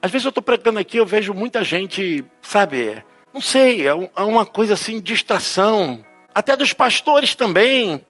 [0.00, 3.02] Às vezes eu estou pregando aqui, eu vejo muita gente, sabe,
[3.34, 6.04] não sei, é, é uma coisa assim, distração.
[6.34, 8.00] Até dos pastores também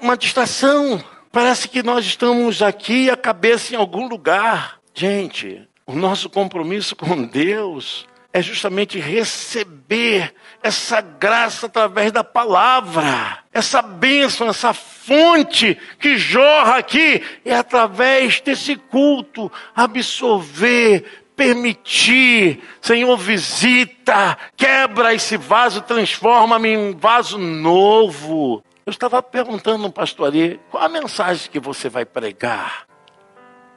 [0.00, 1.02] uma distração.
[1.30, 4.78] Parece que nós estamos aqui a cabeça em algum lugar.
[4.94, 13.38] Gente, o nosso compromisso com Deus é justamente receber essa graça através da palavra.
[13.52, 22.60] Essa bênção, essa fonte que jorra aqui é através desse culto absorver, permitir.
[22.80, 28.64] Senhor, visita, quebra esse vaso, transforma-me em vaso novo.
[28.86, 32.86] Eu estava perguntando no pastor ali, qual a mensagem que você vai pregar?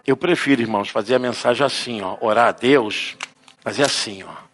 [0.05, 3.15] Eu prefiro, irmãos, fazer a mensagem assim, ó, orar a Deus,
[3.61, 4.47] fazer assim, ó.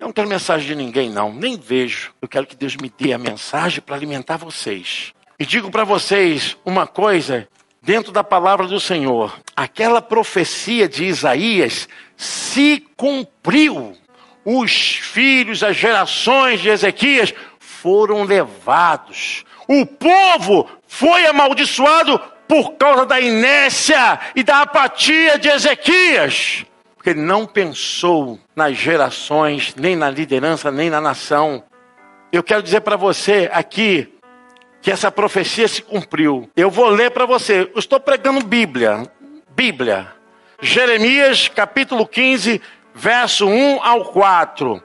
[0.00, 2.14] Eu não quero mensagem de ninguém, não, nem vejo.
[2.22, 5.12] Eu quero que Deus me dê a mensagem para alimentar vocês.
[5.38, 7.46] E digo para vocês uma coisa,
[7.82, 13.94] dentro da palavra do Senhor: aquela profecia de Isaías se cumpriu.
[14.42, 23.20] Os filhos, as gerações de Ezequias foram levados o povo foi amaldiçoado por causa da
[23.20, 26.64] inércia e da apatia de Ezequias,
[26.94, 31.64] porque ele não pensou nas gerações, nem na liderança, nem na nação.
[32.32, 34.12] Eu quero dizer para você aqui
[34.80, 36.48] que essa profecia se cumpriu.
[36.56, 37.70] Eu vou ler para você.
[37.74, 39.10] Eu estou pregando Bíblia.
[39.50, 40.12] Bíblia.
[40.60, 42.60] Jeremias capítulo 15,
[42.94, 44.82] verso 1 ao 4.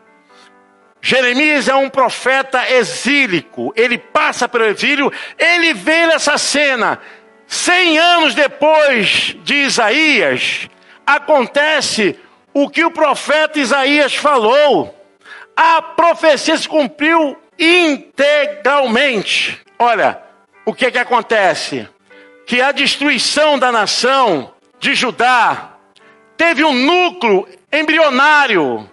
[1.01, 6.99] Jeremias é um profeta exílico, ele passa pelo exílio, ele vê essa cena.
[7.47, 10.69] Cem anos depois de Isaías,
[11.05, 12.17] acontece
[12.53, 14.95] o que o profeta Isaías falou.
[15.55, 19.59] A profecia se cumpriu integralmente.
[19.77, 20.21] Olha,
[20.65, 21.87] o que que acontece?
[22.45, 25.71] Que a destruição da nação de Judá
[26.37, 28.89] teve um núcleo embrionário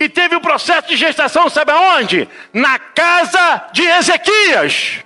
[0.00, 2.26] e teve o processo de gestação, sabe aonde?
[2.54, 5.04] Na casa de Ezequias.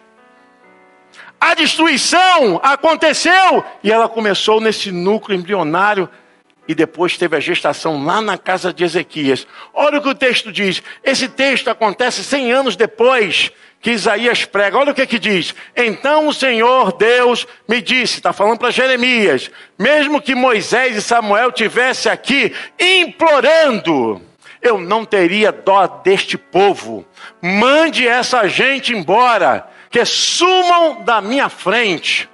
[1.40, 6.08] A destruição aconteceu e ela começou nesse núcleo embrionário
[6.66, 9.46] e depois teve a gestação lá na casa de Ezequias.
[9.74, 10.80] Olha o que o texto diz.
[11.02, 14.78] Esse texto acontece 100 anos depois que Isaías prega.
[14.78, 15.54] Olha o que que diz.
[15.76, 21.52] Então o Senhor Deus me disse, está falando para Jeremias, mesmo que Moisés e Samuel
[21.52, 24.22] tivessem aqui implorando,
[24.64, 27.04] eu não teria dó deste povo.
[27.40, 32.28] Mande essa gente embora, que sumam da minha frente.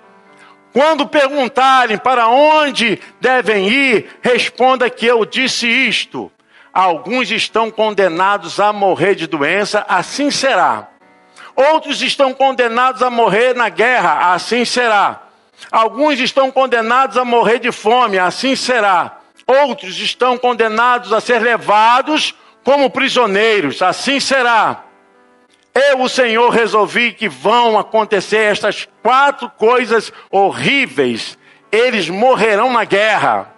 [0.73, 6.31] Quando perguntarem para onde devem ir, responda que eu disse isto.
[6.73, 10.89] Alguns estão condenados a morrer de doença, assim será.
[11.57, 15.25] Outros estão condenados a morrer na guerra, assim será.
[15.73, 19.20] Alguns estão condenados a morrer de fome, assim será
[19.51, 24.85] outros estão condenados a ser levados como prisioneiros, assim será.
[25.75, 31.39] Eu, o Senhor, resolvi que vão acontecer estas quatro coisas horríveis.
[31.71, 33.55] Eles morrerão na guerra,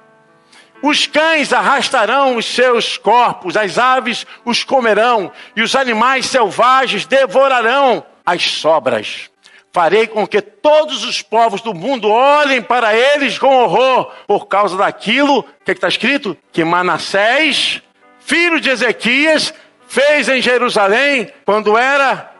[0.82, 8.04] Os cães arrastarão os seus corpos, as aves os comerão, e os animais selvagens devorarão
[8.26, 9.31] as sobras.
[9.72, 14.76] Farei com que todos os povos do mundo olhem para eles com horror, por causa
[14.76, 16.36] daquilo, que está escrito?
[16.52, 17.80] Que Manassés,
[18.20, 19.54] filho de Ezequias,
[19.88, 22.32] fez em Jerusalém, quando era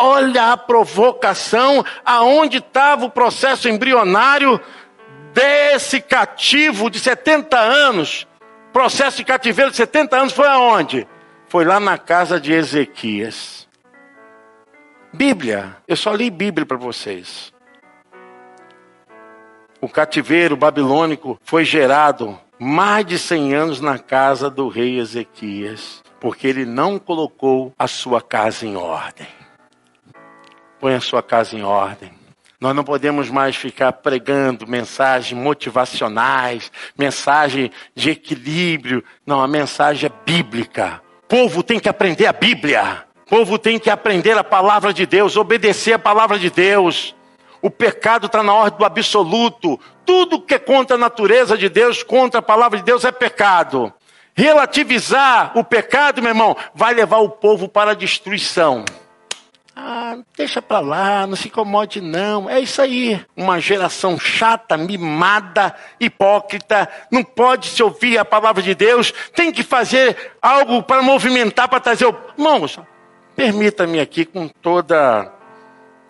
[0.00, 4.60] Olha a provocação, aonde estava o processo embrionário
[5.34, 8.24] desse cativo de 70 anos.
[8.72, 11.04] Processo de cativeiro de 70 anos foi aonde?
[11.48, 13.67] Foi lá na casa de Ezequias.
[15.12, 17.52] Bíblia, eu só li Bíblia para vocês.
[19.80, 26.46] O cativeiro babilônico foi gerado mais de 100 anos na casa do rei Ezequias, porque
[26.46, 29.28] ele não colocou a sua casa em ordem.
[30.80, 32.10] Põe a sua casa em ordem.
[32.60, 39.04] Nós não podemos mais ficar pregando mensagens motivacionais, mensagem de equilíbrio.
[39.24, 41.00] Não, a mensagem é bíblica.
[41.22, 43.04] O povo tem que aprender a Bíblia.
[43.28, 47.14] O povo tem que aprender a palavra de Deus, obedecer a palavra de Deus.
[47.60, 49.78] O pecado está na ordem do absoluto.
[50.06, 53.92] Tudo que é contra a natureza de Deus, contra a palavra de Deus, é pecado.
[54.34, 58.86] Relativizar o pecado, meu irmão, vai levar o povo para a destruição.
[59.76, 62.48] Ah, deixa pra lá, não se incomode não.
[62.48, 63.22] É isso aí.
[63.36, 69.62] Uma geração chata, mimada, hipócrita, não pode se ouvir a palavra de Deus, tem que
[69.62, 72.16] fazer algo para movimentar, para trazer o.
[72.38, 72.80] Irmãos,
[73.38, 75.32] permita-me aqui com toda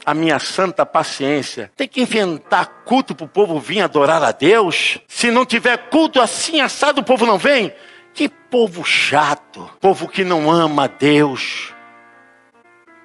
[0.02, 1.70] a minha santa paciência.
[1.76, 4.98] Tem que inventar culto para o povo vir adorar a Deus?
[5.06, 7.70] Se não tiver culto assim assado, o povo não vem?
[8.14, 11.74] Que povo chato, povo que não ama a Deus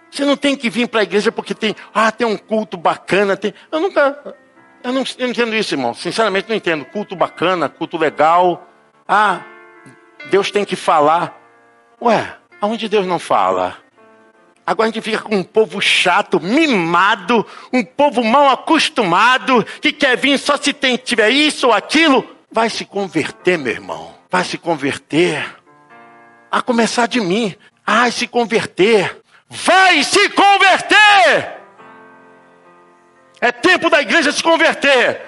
[0.09, 3.35] você não tem que vir para a igreja porque tem, ah, tem um culto bacana.
[3.35, 3.51] Tem...
[3.71, 4.35] Eu nunca,
[4.83, 5.95] eu não, eu não entendo isso, irmão.
[5.95, 6.85] Sinceramente, não entendo.
[6.85, 8.69] Culto bacana, culto legal.
[9.07, 9.41] Ah,
[10.29, 11.35] Deus tem que falar.
[11.99, 13.82] Ué, aonde Deus não fala?
[14.65, 20.17] Agora a gente fica com um povo chato, mimado, um povo mal acostumado, que quer
[20.17, 22.25] vir só se tem, tiver isso ou aquilo.
[22.51, 24.13] Vai se converter, meu irmão.
[24.31, 25.43] Vai se converter.
[26.49, 27.55] A começar de mim.
[27.85, 31.61] Vai se converter vai se converter.
[33.39, 35.21] É tempo da igreja se converter.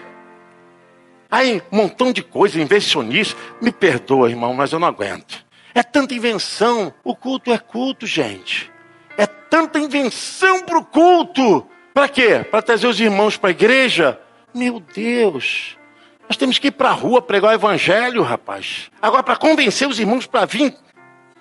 [1.29, 3.39] Aí, um montão de coisa, invencionista.
[3.61, 5.45] Me perdoa, irmão, mas eu não aguento.
[5.73, 6.93] É tanta invenção.
[7.03, 8.71] O culto é culto, gente.
[9.17, 11.67] É tanta invenção para o culto.
[11.93, 12.45] Para quê?
[12.49, 14.19] Para trazer os irmãos para a igreja?
[14.53, 15.77] Meu Deus.
[16.27, 18.89] Nós temos que ir para a rua pregar o evangelho, rapaz.
[19.01, 20.75] Agora, para convencer os irmãos para vir,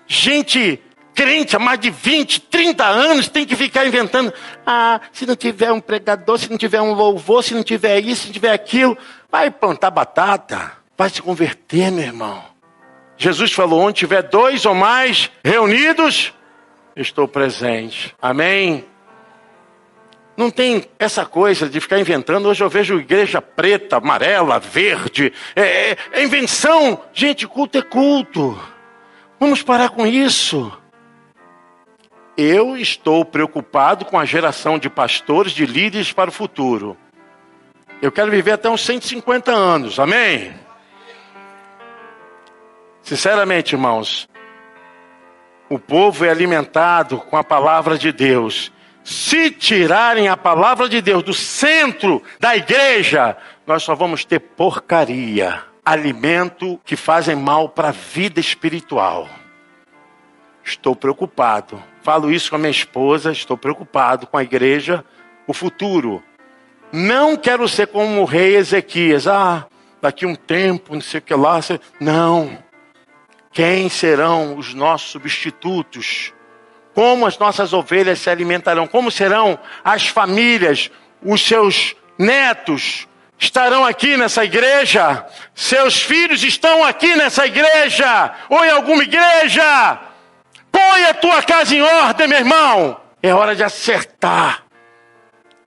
[0.07, 0.81] gente
[1.14, 4.33] crente há mais de 20, 30 anos tem que ficar inventando.
[4.66, 8.22] Ah, se não tiver um pregador, se não tiver um louvor, se não tiver isso,
[8.22, 8.99] se não tiver aquilo,
[9.31, 12.45] vai plantar batata, vai se converter, meu irmão.
[13.16, 16.35] Jesus falou: onde tiver dois ou mais reunidos,
[16.97, 18.15] estou presente.
[18.21, 18.85] Amém?
[20.37, 22.49] Não tem essa coisa de ficar inventando.
[22.49, 25.33] Hoje eu vejo igreja preta, amarela, verde.
[25.55, 27.01] É, é, é invenção.
[27.13, 28.59] Gente, culto é culto.
[29.39, 30.73] Vamos parar com isso.
[32.37, 36.97] Eu estou preocupado com a geração de pastores, de líderes para o futuro.
[38.03, 40.53] Eu quero viver até uns 150 anos, amém?
[43.03, 44.29] Sinceramente, irmãos,
[45.75, 48.72] o povo é alimentado com a palavra de Deus.
[49.03, 55.62] Se tirarem a palavra de Deus do centro da igreja, nós só vamos ter porcaria,
[55.85, 59.29] alimento que fazem mal para a vida espiritual.
[60.64, 65.03] Estou preocupado Falo isso com a minha esposa, estou preocupado com a igreja,
[65.47, 66.22] o futuro.
[66.93, 69.27] Não quero ser como o rei Ezequias.
[69.27, 69.66] Ah,
[70.03, 71.61] daqui um tempo, não sei o que lá.
[71.99, 72.59] Não.
[73.55, 76.33] Quem serão os nossos substitutos?
[76.93, 78.85] Como as nossas ovelhas se alimentarão?
[78.89, 80.91] Como serão as famílias,
[81.23, 83.07] os seus netos?
[83.39, 85.25] Estarão aqui nessa igreja?
[85.55, 88.35] Seus filhos estão aqui nessa igreja?
[88.49, 90.01] Ou em alguma igreja?
[90.73, 93.01] Põe a tua casa em ordem, meu irmão.
[93.23, 94.65] É hora de acertar.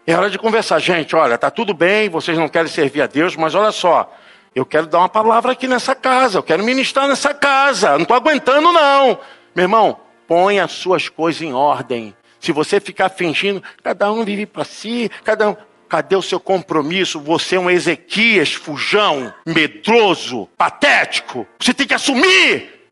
[0.06, 0.80] É hora de conversar.
[0.80, 4.14] Gente, olha, tá tudo bem, vocês não querem servir a Deus, mas olha só.
[4.58, 6.39] Eu quero dar uma palavra aqui nessa casa.
[6.39, 7.91] Eu quero ministrar nessa casa.
[7.91, 9.20] Não estou aguentando, não.
[9.55, 12.16] Meu irmão, põe as suas coisas em ordem.
[12.39, 15.58] Se você ficar fingindo, cada um vive para si, cada um.
[15.88, 17.20] Cadê o seu compromisso?
[17.22, 21.47] Você é um Ezequias fujão, medroso, patético.
[21.60, 22.89] Você tem que assumir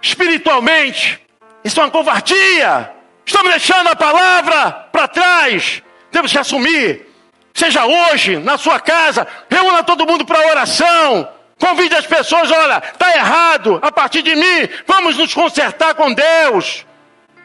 [0.00, 1.22] espiritualmente
[1.64, 2.90] isso é uma covardia.
[3.24, 5.82] Estamos deixando a palavra para trás.
[6.10, 7.11] Temos que assumir.
[7.54, 11.28] Seja hoje, na sua casa, reúna todo mundo para oração.
[11.58, 16.84] Convide as pessoas, olha, está errado, a partir de mim, vamos nos consertar com Deus.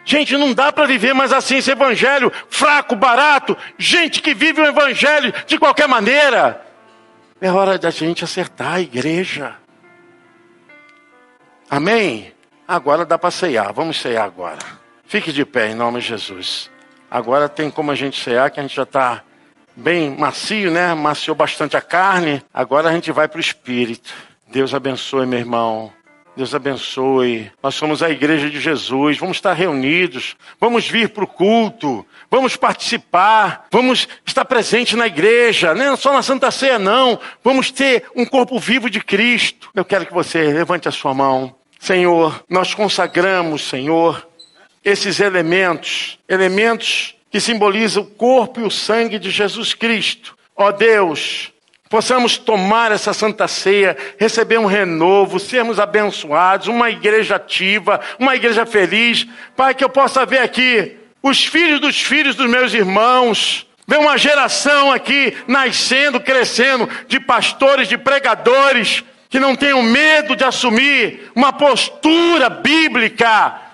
[0.04, 4.66] Gente, não dá para viver mais assim esse evangelho fraco, barato, gente que vive o
[4.66, 6.66] evangelho de qualquer maneira.
[7.40, 9.56] É hora da gente acertar a igreja.
[11.70, 12.34] Amém?
[12.68, 14.60] Agora dá para ceiar, vamos ceiar agora.
[15.06, 16.72] Fique de pé em nome de Jesus.
[17.12, 19.24] Agora tem como a gente ceiar, que a gente já está
[19.78, 20.94] bem macio, né?
[20.96, 22.42] Maciou bastante a carne.
[22.54, 24.12] Agora a gente vai para o espírito.
[24.48, 25.94] Deus abençoe, meu irmão.
[26.36, 27.52] Deus abençoe.
[27.64, 29.18] Nós somos a igreja de Jesus.
[29.18, 30.36] Vamos estar reunidos.
[30.60, 32.06] Vamos vir para o culto.
[32.30, 33.66] Vamos participar.
[33.72, 35.74] Vamos estar presente na igreja.
[35.74, 37.20] Não é só na Santa Ceia, não.
[37.44, 39.70] Vamos ter um corpo vivo de Cristo.
[39.74, 41.56] Eu quero que você levante a sua mão.
[41.80, 44.28] Senhor, nós consagramos, Senhor,
[44.84, 50.38] esses elementos, elementos que simbolizam o corpo e o sangue de Jesus Cristo.
[50.56, 51.52] Ó Deus,
[51.90, 58.66] possamos tomar essa santa ceia, receber um renovo, sermos abençoados, uma igreja ativa, uma igreja
[58.66, 59.28] feliz.
[59.56, 64.18] Pai, que eu possa ver aqui os filhos dos filhos dos meus irmãos, ver uma
[64.18, 71.52] geração aqui nascendo, crescendo, de pastores, de pregadores, que não tenham medo de assumir uma
[71.52, 73.67] postura bíblica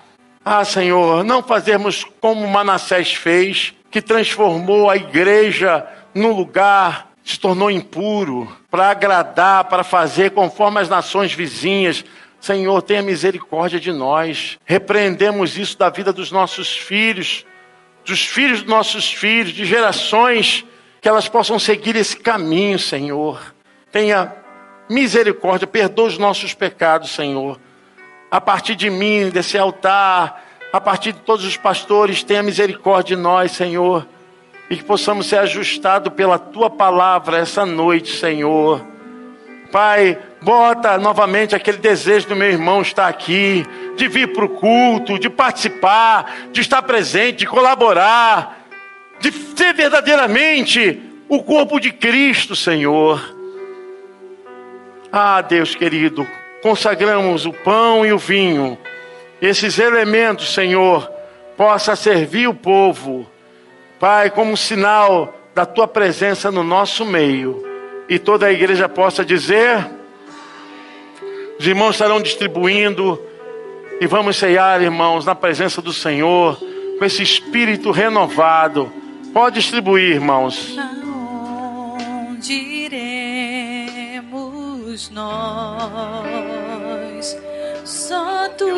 [0.44, 7.70] ah, Senhor, não fazermos como Manassés fez, que transformou a igreja num lugar, se tornou
[7.70, 12.04] impuro, para agradar, para fazer conforme as nações vizinhas.
[12.38, 14.58] Senhor, tenha misericórdia de nós.
[14.66, 17.46] Repreendemos isso da vida dos nossos filhos,
[18.04, 20.62] dos filhos dos nossos filhos, de gerações,
[21.00, 23.54] que elas possam seguir esse caminho, Senhor.
[23.90, 24.30] Tenha
[24.90, 27.58] misericórdia, perdoa os nossos pecados, Senhor
[28.34, 33.22] a partir de mim, desse altar, a partir de todos os pastores, tenha misericórdia de
[33.22, 34.04] nós, Senhor,
[34.68, 38.84] e que possamos ser ajustados pela tua palavra essa noite, Senhor.
[39.70, 43.64] Pai, bota novamente aquele desejo do meu irmão estar aqui,
[43.96, 48.66] de vir para o culto, de participar, de estar presente, de colaborar,
[49.20, 53.32] de ser verdadeiramente o corpo de Cristo, Senhor.
[55.12, 56.26] Ah, Deus querido,
[56.64, 58.78] consagramos o pão e o vinho,
[59.38, 61.06] esses elementos, Senhor,
[61.58, 63.30] possa servir o povo,
[64.00, 67.62] Pai, como sinal da tua presença no nosso meio,
[68.08, 69.86] e toda a igreja possa dizer:
[71.58, 73.20] os irmãos estarão distribuindo,
[74.00, 76.58] e vamos ceiar, irmãos, na presença do Senhor,
[76.98, 78.90] com esse espírito renovado.
[79.34, 80.78] Pode distribuir, irmãos.
[80.78, 84.00] Aonde iremos
[85.10, 86.53] nós?
[87.84, 88.68] Só tu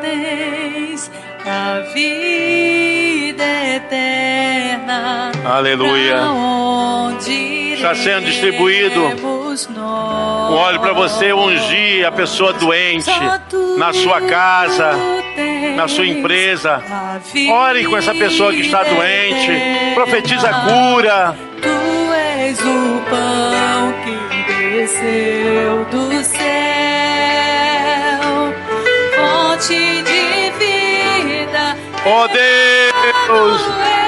[0.00, 1.10] tens
[1.46, 3.44] a vida
[3.76, 5.32] eterna.
[5.44, 6.16] Aleluia.
[7.74, 13.10] Está sendo distribuído um óleo para você ungir a pessoa doente
[13.76, 14.92] na sua casa,
[15.76, 16.82] na sua empresa.
[17.50, 19.94] Ore com essa pessoa que está doente.
[19.94, 21.36] Profetiza a cura.
[21.60, 24.31] Tu és o pão que
[24.72, 26.40] desceu do céu
[29.14, 31.76] fonte de vida.
[32.06, 34.01] Oh Deus!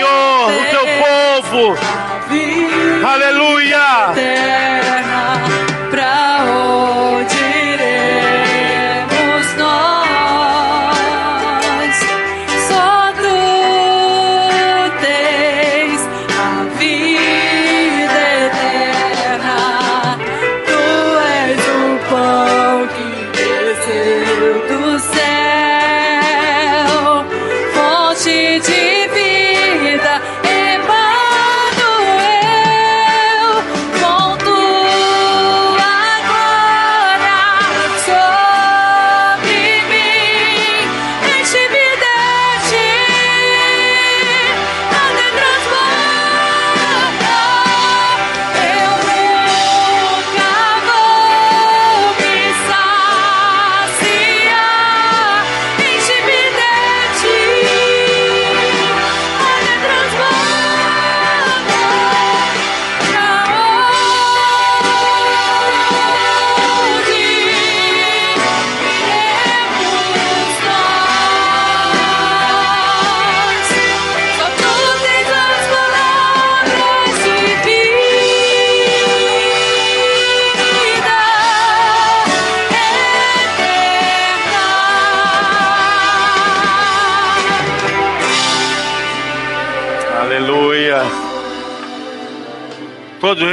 [0.00, 1.78] Senhor, o teu povo.
[3.06, 4.59] Aleluia.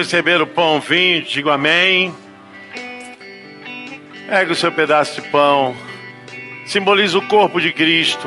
[0.08, 2.16] Todos receberam o pão, vinho, digo amém.
[4.30, 5.76] Pega o seu pedaço de pão.
[6.66, 8.26] Simboliza o corpo de Cristo.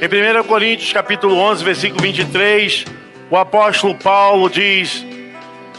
[0.00, 2.84] Em 1 Coríntios capítulo 11, versículo 23,
[3.30, 5.06] o apóstolo Paulo diz: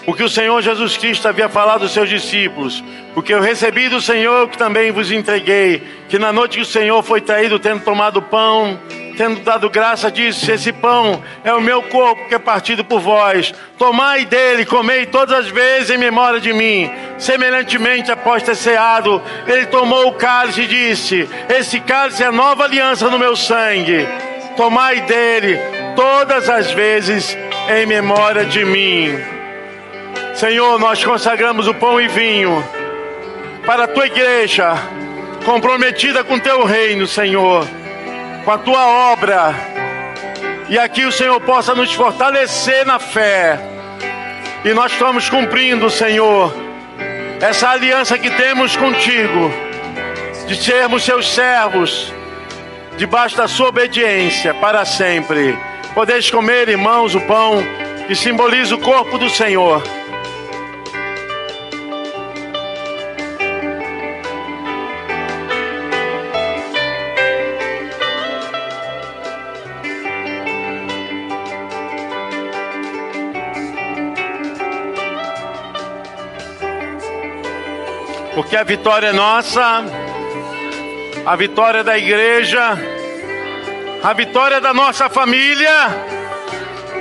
[0.07, 2.81] O que o Senhor Jesus Cristo havia falado aos seus discípulos,
[3.13, 6.65] o que eu recebi do Senhor, que também vos entreguei, que na noite que o
[6.65, 8.79] Senhor foi traído, tendo tomado pão,
[9.17, 13.53] tendo dado graça, disse: Esse pão é o meu corpo que é partido por vós.
[13.77, 16.89] Tomai dele, comei todas as vezes em memória de mim.
[17.17, 22.63] Semelhantemente, após ter ceado, ele tomou o cálice e disse: Esse cálice é a nova
[22.63, 24.07] aliança no meu sangue.
[24.55, 25.59] Tomai dele
[25.97, 27.37] todas as vezes
[27.69, 29.36] em memória de mim.
[30.37, 32.63] Senhor, nós consagramos o pão e vinho
[33.65, 34.73] para a tua igreja,
[35.45, 37.67] comprometida com teu reino, Senhor
[38.47, 39.53] com a tua obra.
[40.69, 43.59] E aqui o Senhor possa nos fortalecer na fé.
[44.63, 46.55] E nós estamos cumprindo, Senhor,
[47.41, 49.51] essa aliança que temos contigo,
[50.47, 52.13] de sermos seus servos,
[52.95, 55.59] debaixo da sua obediência para sempre.
[55.93, 57.61] Podeis comer, irmãos, o pão
[58.07, 59.83] que simboliza o corpo do Senhor.
[78.47, 79.83] Porque a vitória é nossa,
[81.25, 82.77] a vitória da igreja,
[84.01, 85.69] a vitória da nossa família.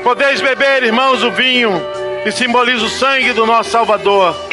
[0.02, 1.70] Podeis beber, irmãos, o vinho
[2.24, 4.45] que simboliza o sangue do nosso Salvador.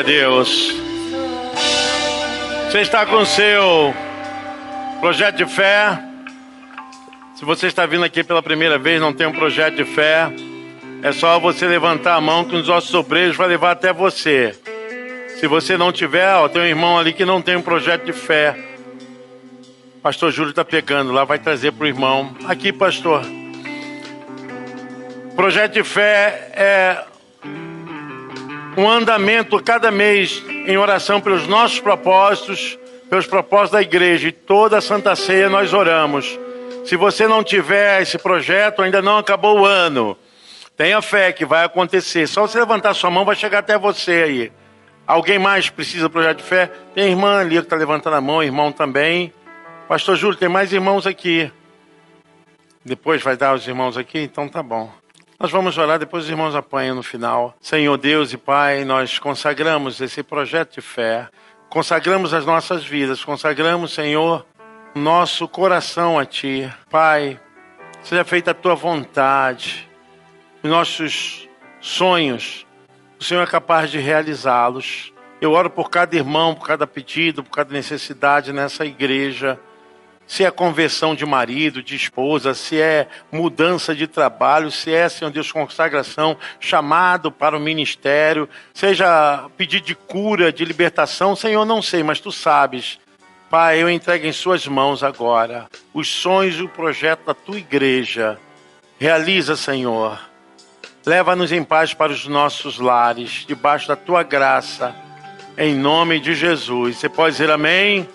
[0.00, 0.74] A Deus.
[2.66, 3.94] Você está com seu
[4.98, 6.02] projeto de fé.
[7.34, 10.32] Se você está vindo aqui pela primeira vez, não tem um projeto de fé,
[11.02, 14.58] é só você levantar a mão que os nossos obreiros vai levar até você.
[15.38, 18.12] Se você não tiver, ó, tem um irmão ali que não tem um projeto de
[18.14, 18.56] fé.
[20.02, 22.34] Pastor Júlio está pegando lá, vai trazer para o irmão.
[22.46, 23.22] Aqui, pastor.
[25.36, 27.04] Projeto de fé é
[28.80, 32.78] um andamento cada mês em oração pelos nossos propósitos,
[33.10, 36.38] pelos propósitos da igreja e toda a Santa Ceia nós oramos.
[36.86, 40.16] Se você não tiver esse projeto, ainda não acabou o ano.
[40.78, 42.26] Tenha fé que vai acontecer.
[42.26, 44.52] Só você levantar sua mão vai chegar até você aí.
[45.06, 46.70] Alguém mais precisa do projeto de fé?
[46.94, 49.30] Tem irmã ali que está levantando a mão, irmão também.
[49.88, 51.52] Pastor Júlio, tem mais irmãos aqui.
[52.82, 54.20] Depois vai dar os irmãos aqui?
[54.20, 54.90] Então tá bom.
[55.40, 57.56] Nós vamos orar, depois os irmãos apanham no final.
[57.62, 61.30] Senhor Deus e Pai, nós consagramos esse projeto de fé,
[61.70, 64.44] consagramos as nossas vidas, consagramos, Senhor,
[64.94, 66.70] nosso coração a Ti.
[66.90, 67.40] Pai,
[68.02, 69.88] seja feita a Tua vontade,
[70.62, 71.48] os nossos
[71.80, 72.66] sonhos,
[73.18, 75.10] o Senhor é capaz de realizá-los.
[75.40, 79.58] Eu oro por cada irmão, por cada pedido, por cada necessidade nessa igreja
[80.30, 85.32] se é conversão de marido, de esposa, se é mudança de trabalho, se é, Senhor
[85.32, 92.04] Deus, consagração, chamado para o ministério, seja pedido de cura, de libertação, Senhor, não sei,
[92.04, 93.00] mas tu sabes.
[93.50, 98.38] Pai, eu entrego em Suas mãos agora os sonhos e o projeto da tua igreja.
[99.00, 100.16] Realiza, Senhor.
[101.04, 104.94] Leva-nos em paz para os nossos lares, debaixo da tua graça,
[105.58, 106.98] em nome de Jesus.
[106.98, 108.08] Você pode dizer amém?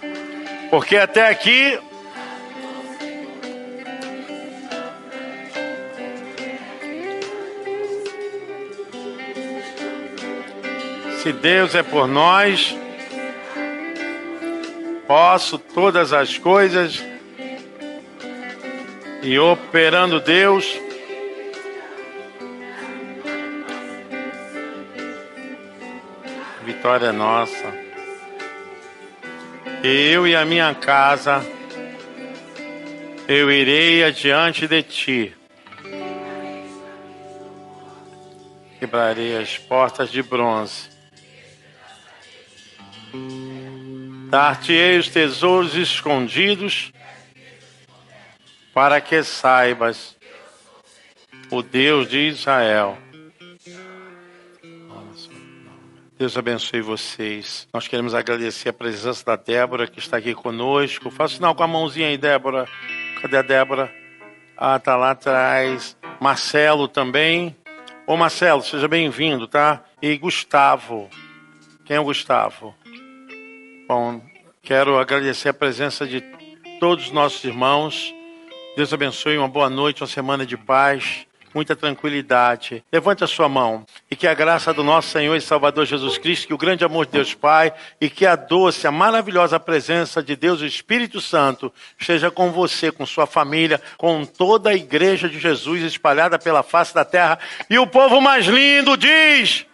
[0.69, 1.77] Porque até aqui
[11.25, 12.77] Se Deus é por nós,
[15.07, 17.03] posso todas as coisas
[19.23, 20.79] e operando Deus.
[26.63, 27.73] vitória é nossa.
[29.83, 31.43] Eu e a minha casa,
[33.27, 35.35] eu irei adiante de ti.
[38.79, 40.94] Quebrarei as portas de bronze.
[44.35, 46.91] Dar-te-ei os tesouros escondidos,
[48.73, 50.13] para que saibas
[51.49, 52.97] o Deus de Israel
[56.19, 57.65] Deus abençoe vocês.
[57.73, 61.09] Nós queremos agradecer a presença da Débora que está aqui conosco.
[61.09, 62.67] Faça sinal com a mãozinha aí, Débora.
[63.21, 63.89] Cadê a Débora?
[64.57, 65.95] Ah, tá lá atrás.
[66.19, 67.55] Marcelo também.
[68.05, 69.81] Ô Marcelo, seja bem-vindo, tá?
[70.01, 71.09] E Gustavo.
[71.85, 72.75] Quem é o Gustavo?
[73.87, 74.21] Bom,
[74.63, 76.21] quero agradecer a presença de
[76.79, 78.13] todos os nossos irmãos.
[78.75, 81.25] Deus abençoe, uma boa noite, uma semana de paz
[81.55, 82.83] muita tranquilidade.
[82.91, 86.47] Levante a sua mão e que a graça do nosso Senhor e Salvador Jesus Cristo,
[86.47, 90.35] que o grande amor de Deus Pai e que a doce, a maravilhosa presença de
[90.35, 95.39] Deus, o Espírito Santo, esteja com você, com sua família, com toda a igreja de
[95.39, 97.39] Jesus espalhada pela face da terra.
[97.69, 99.65] E o povo mais lindo diz: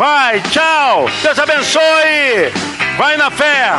[0.00, 2.50] Pai, tchau, Deus abençoe,
[2.96, 3.72] vai na fé.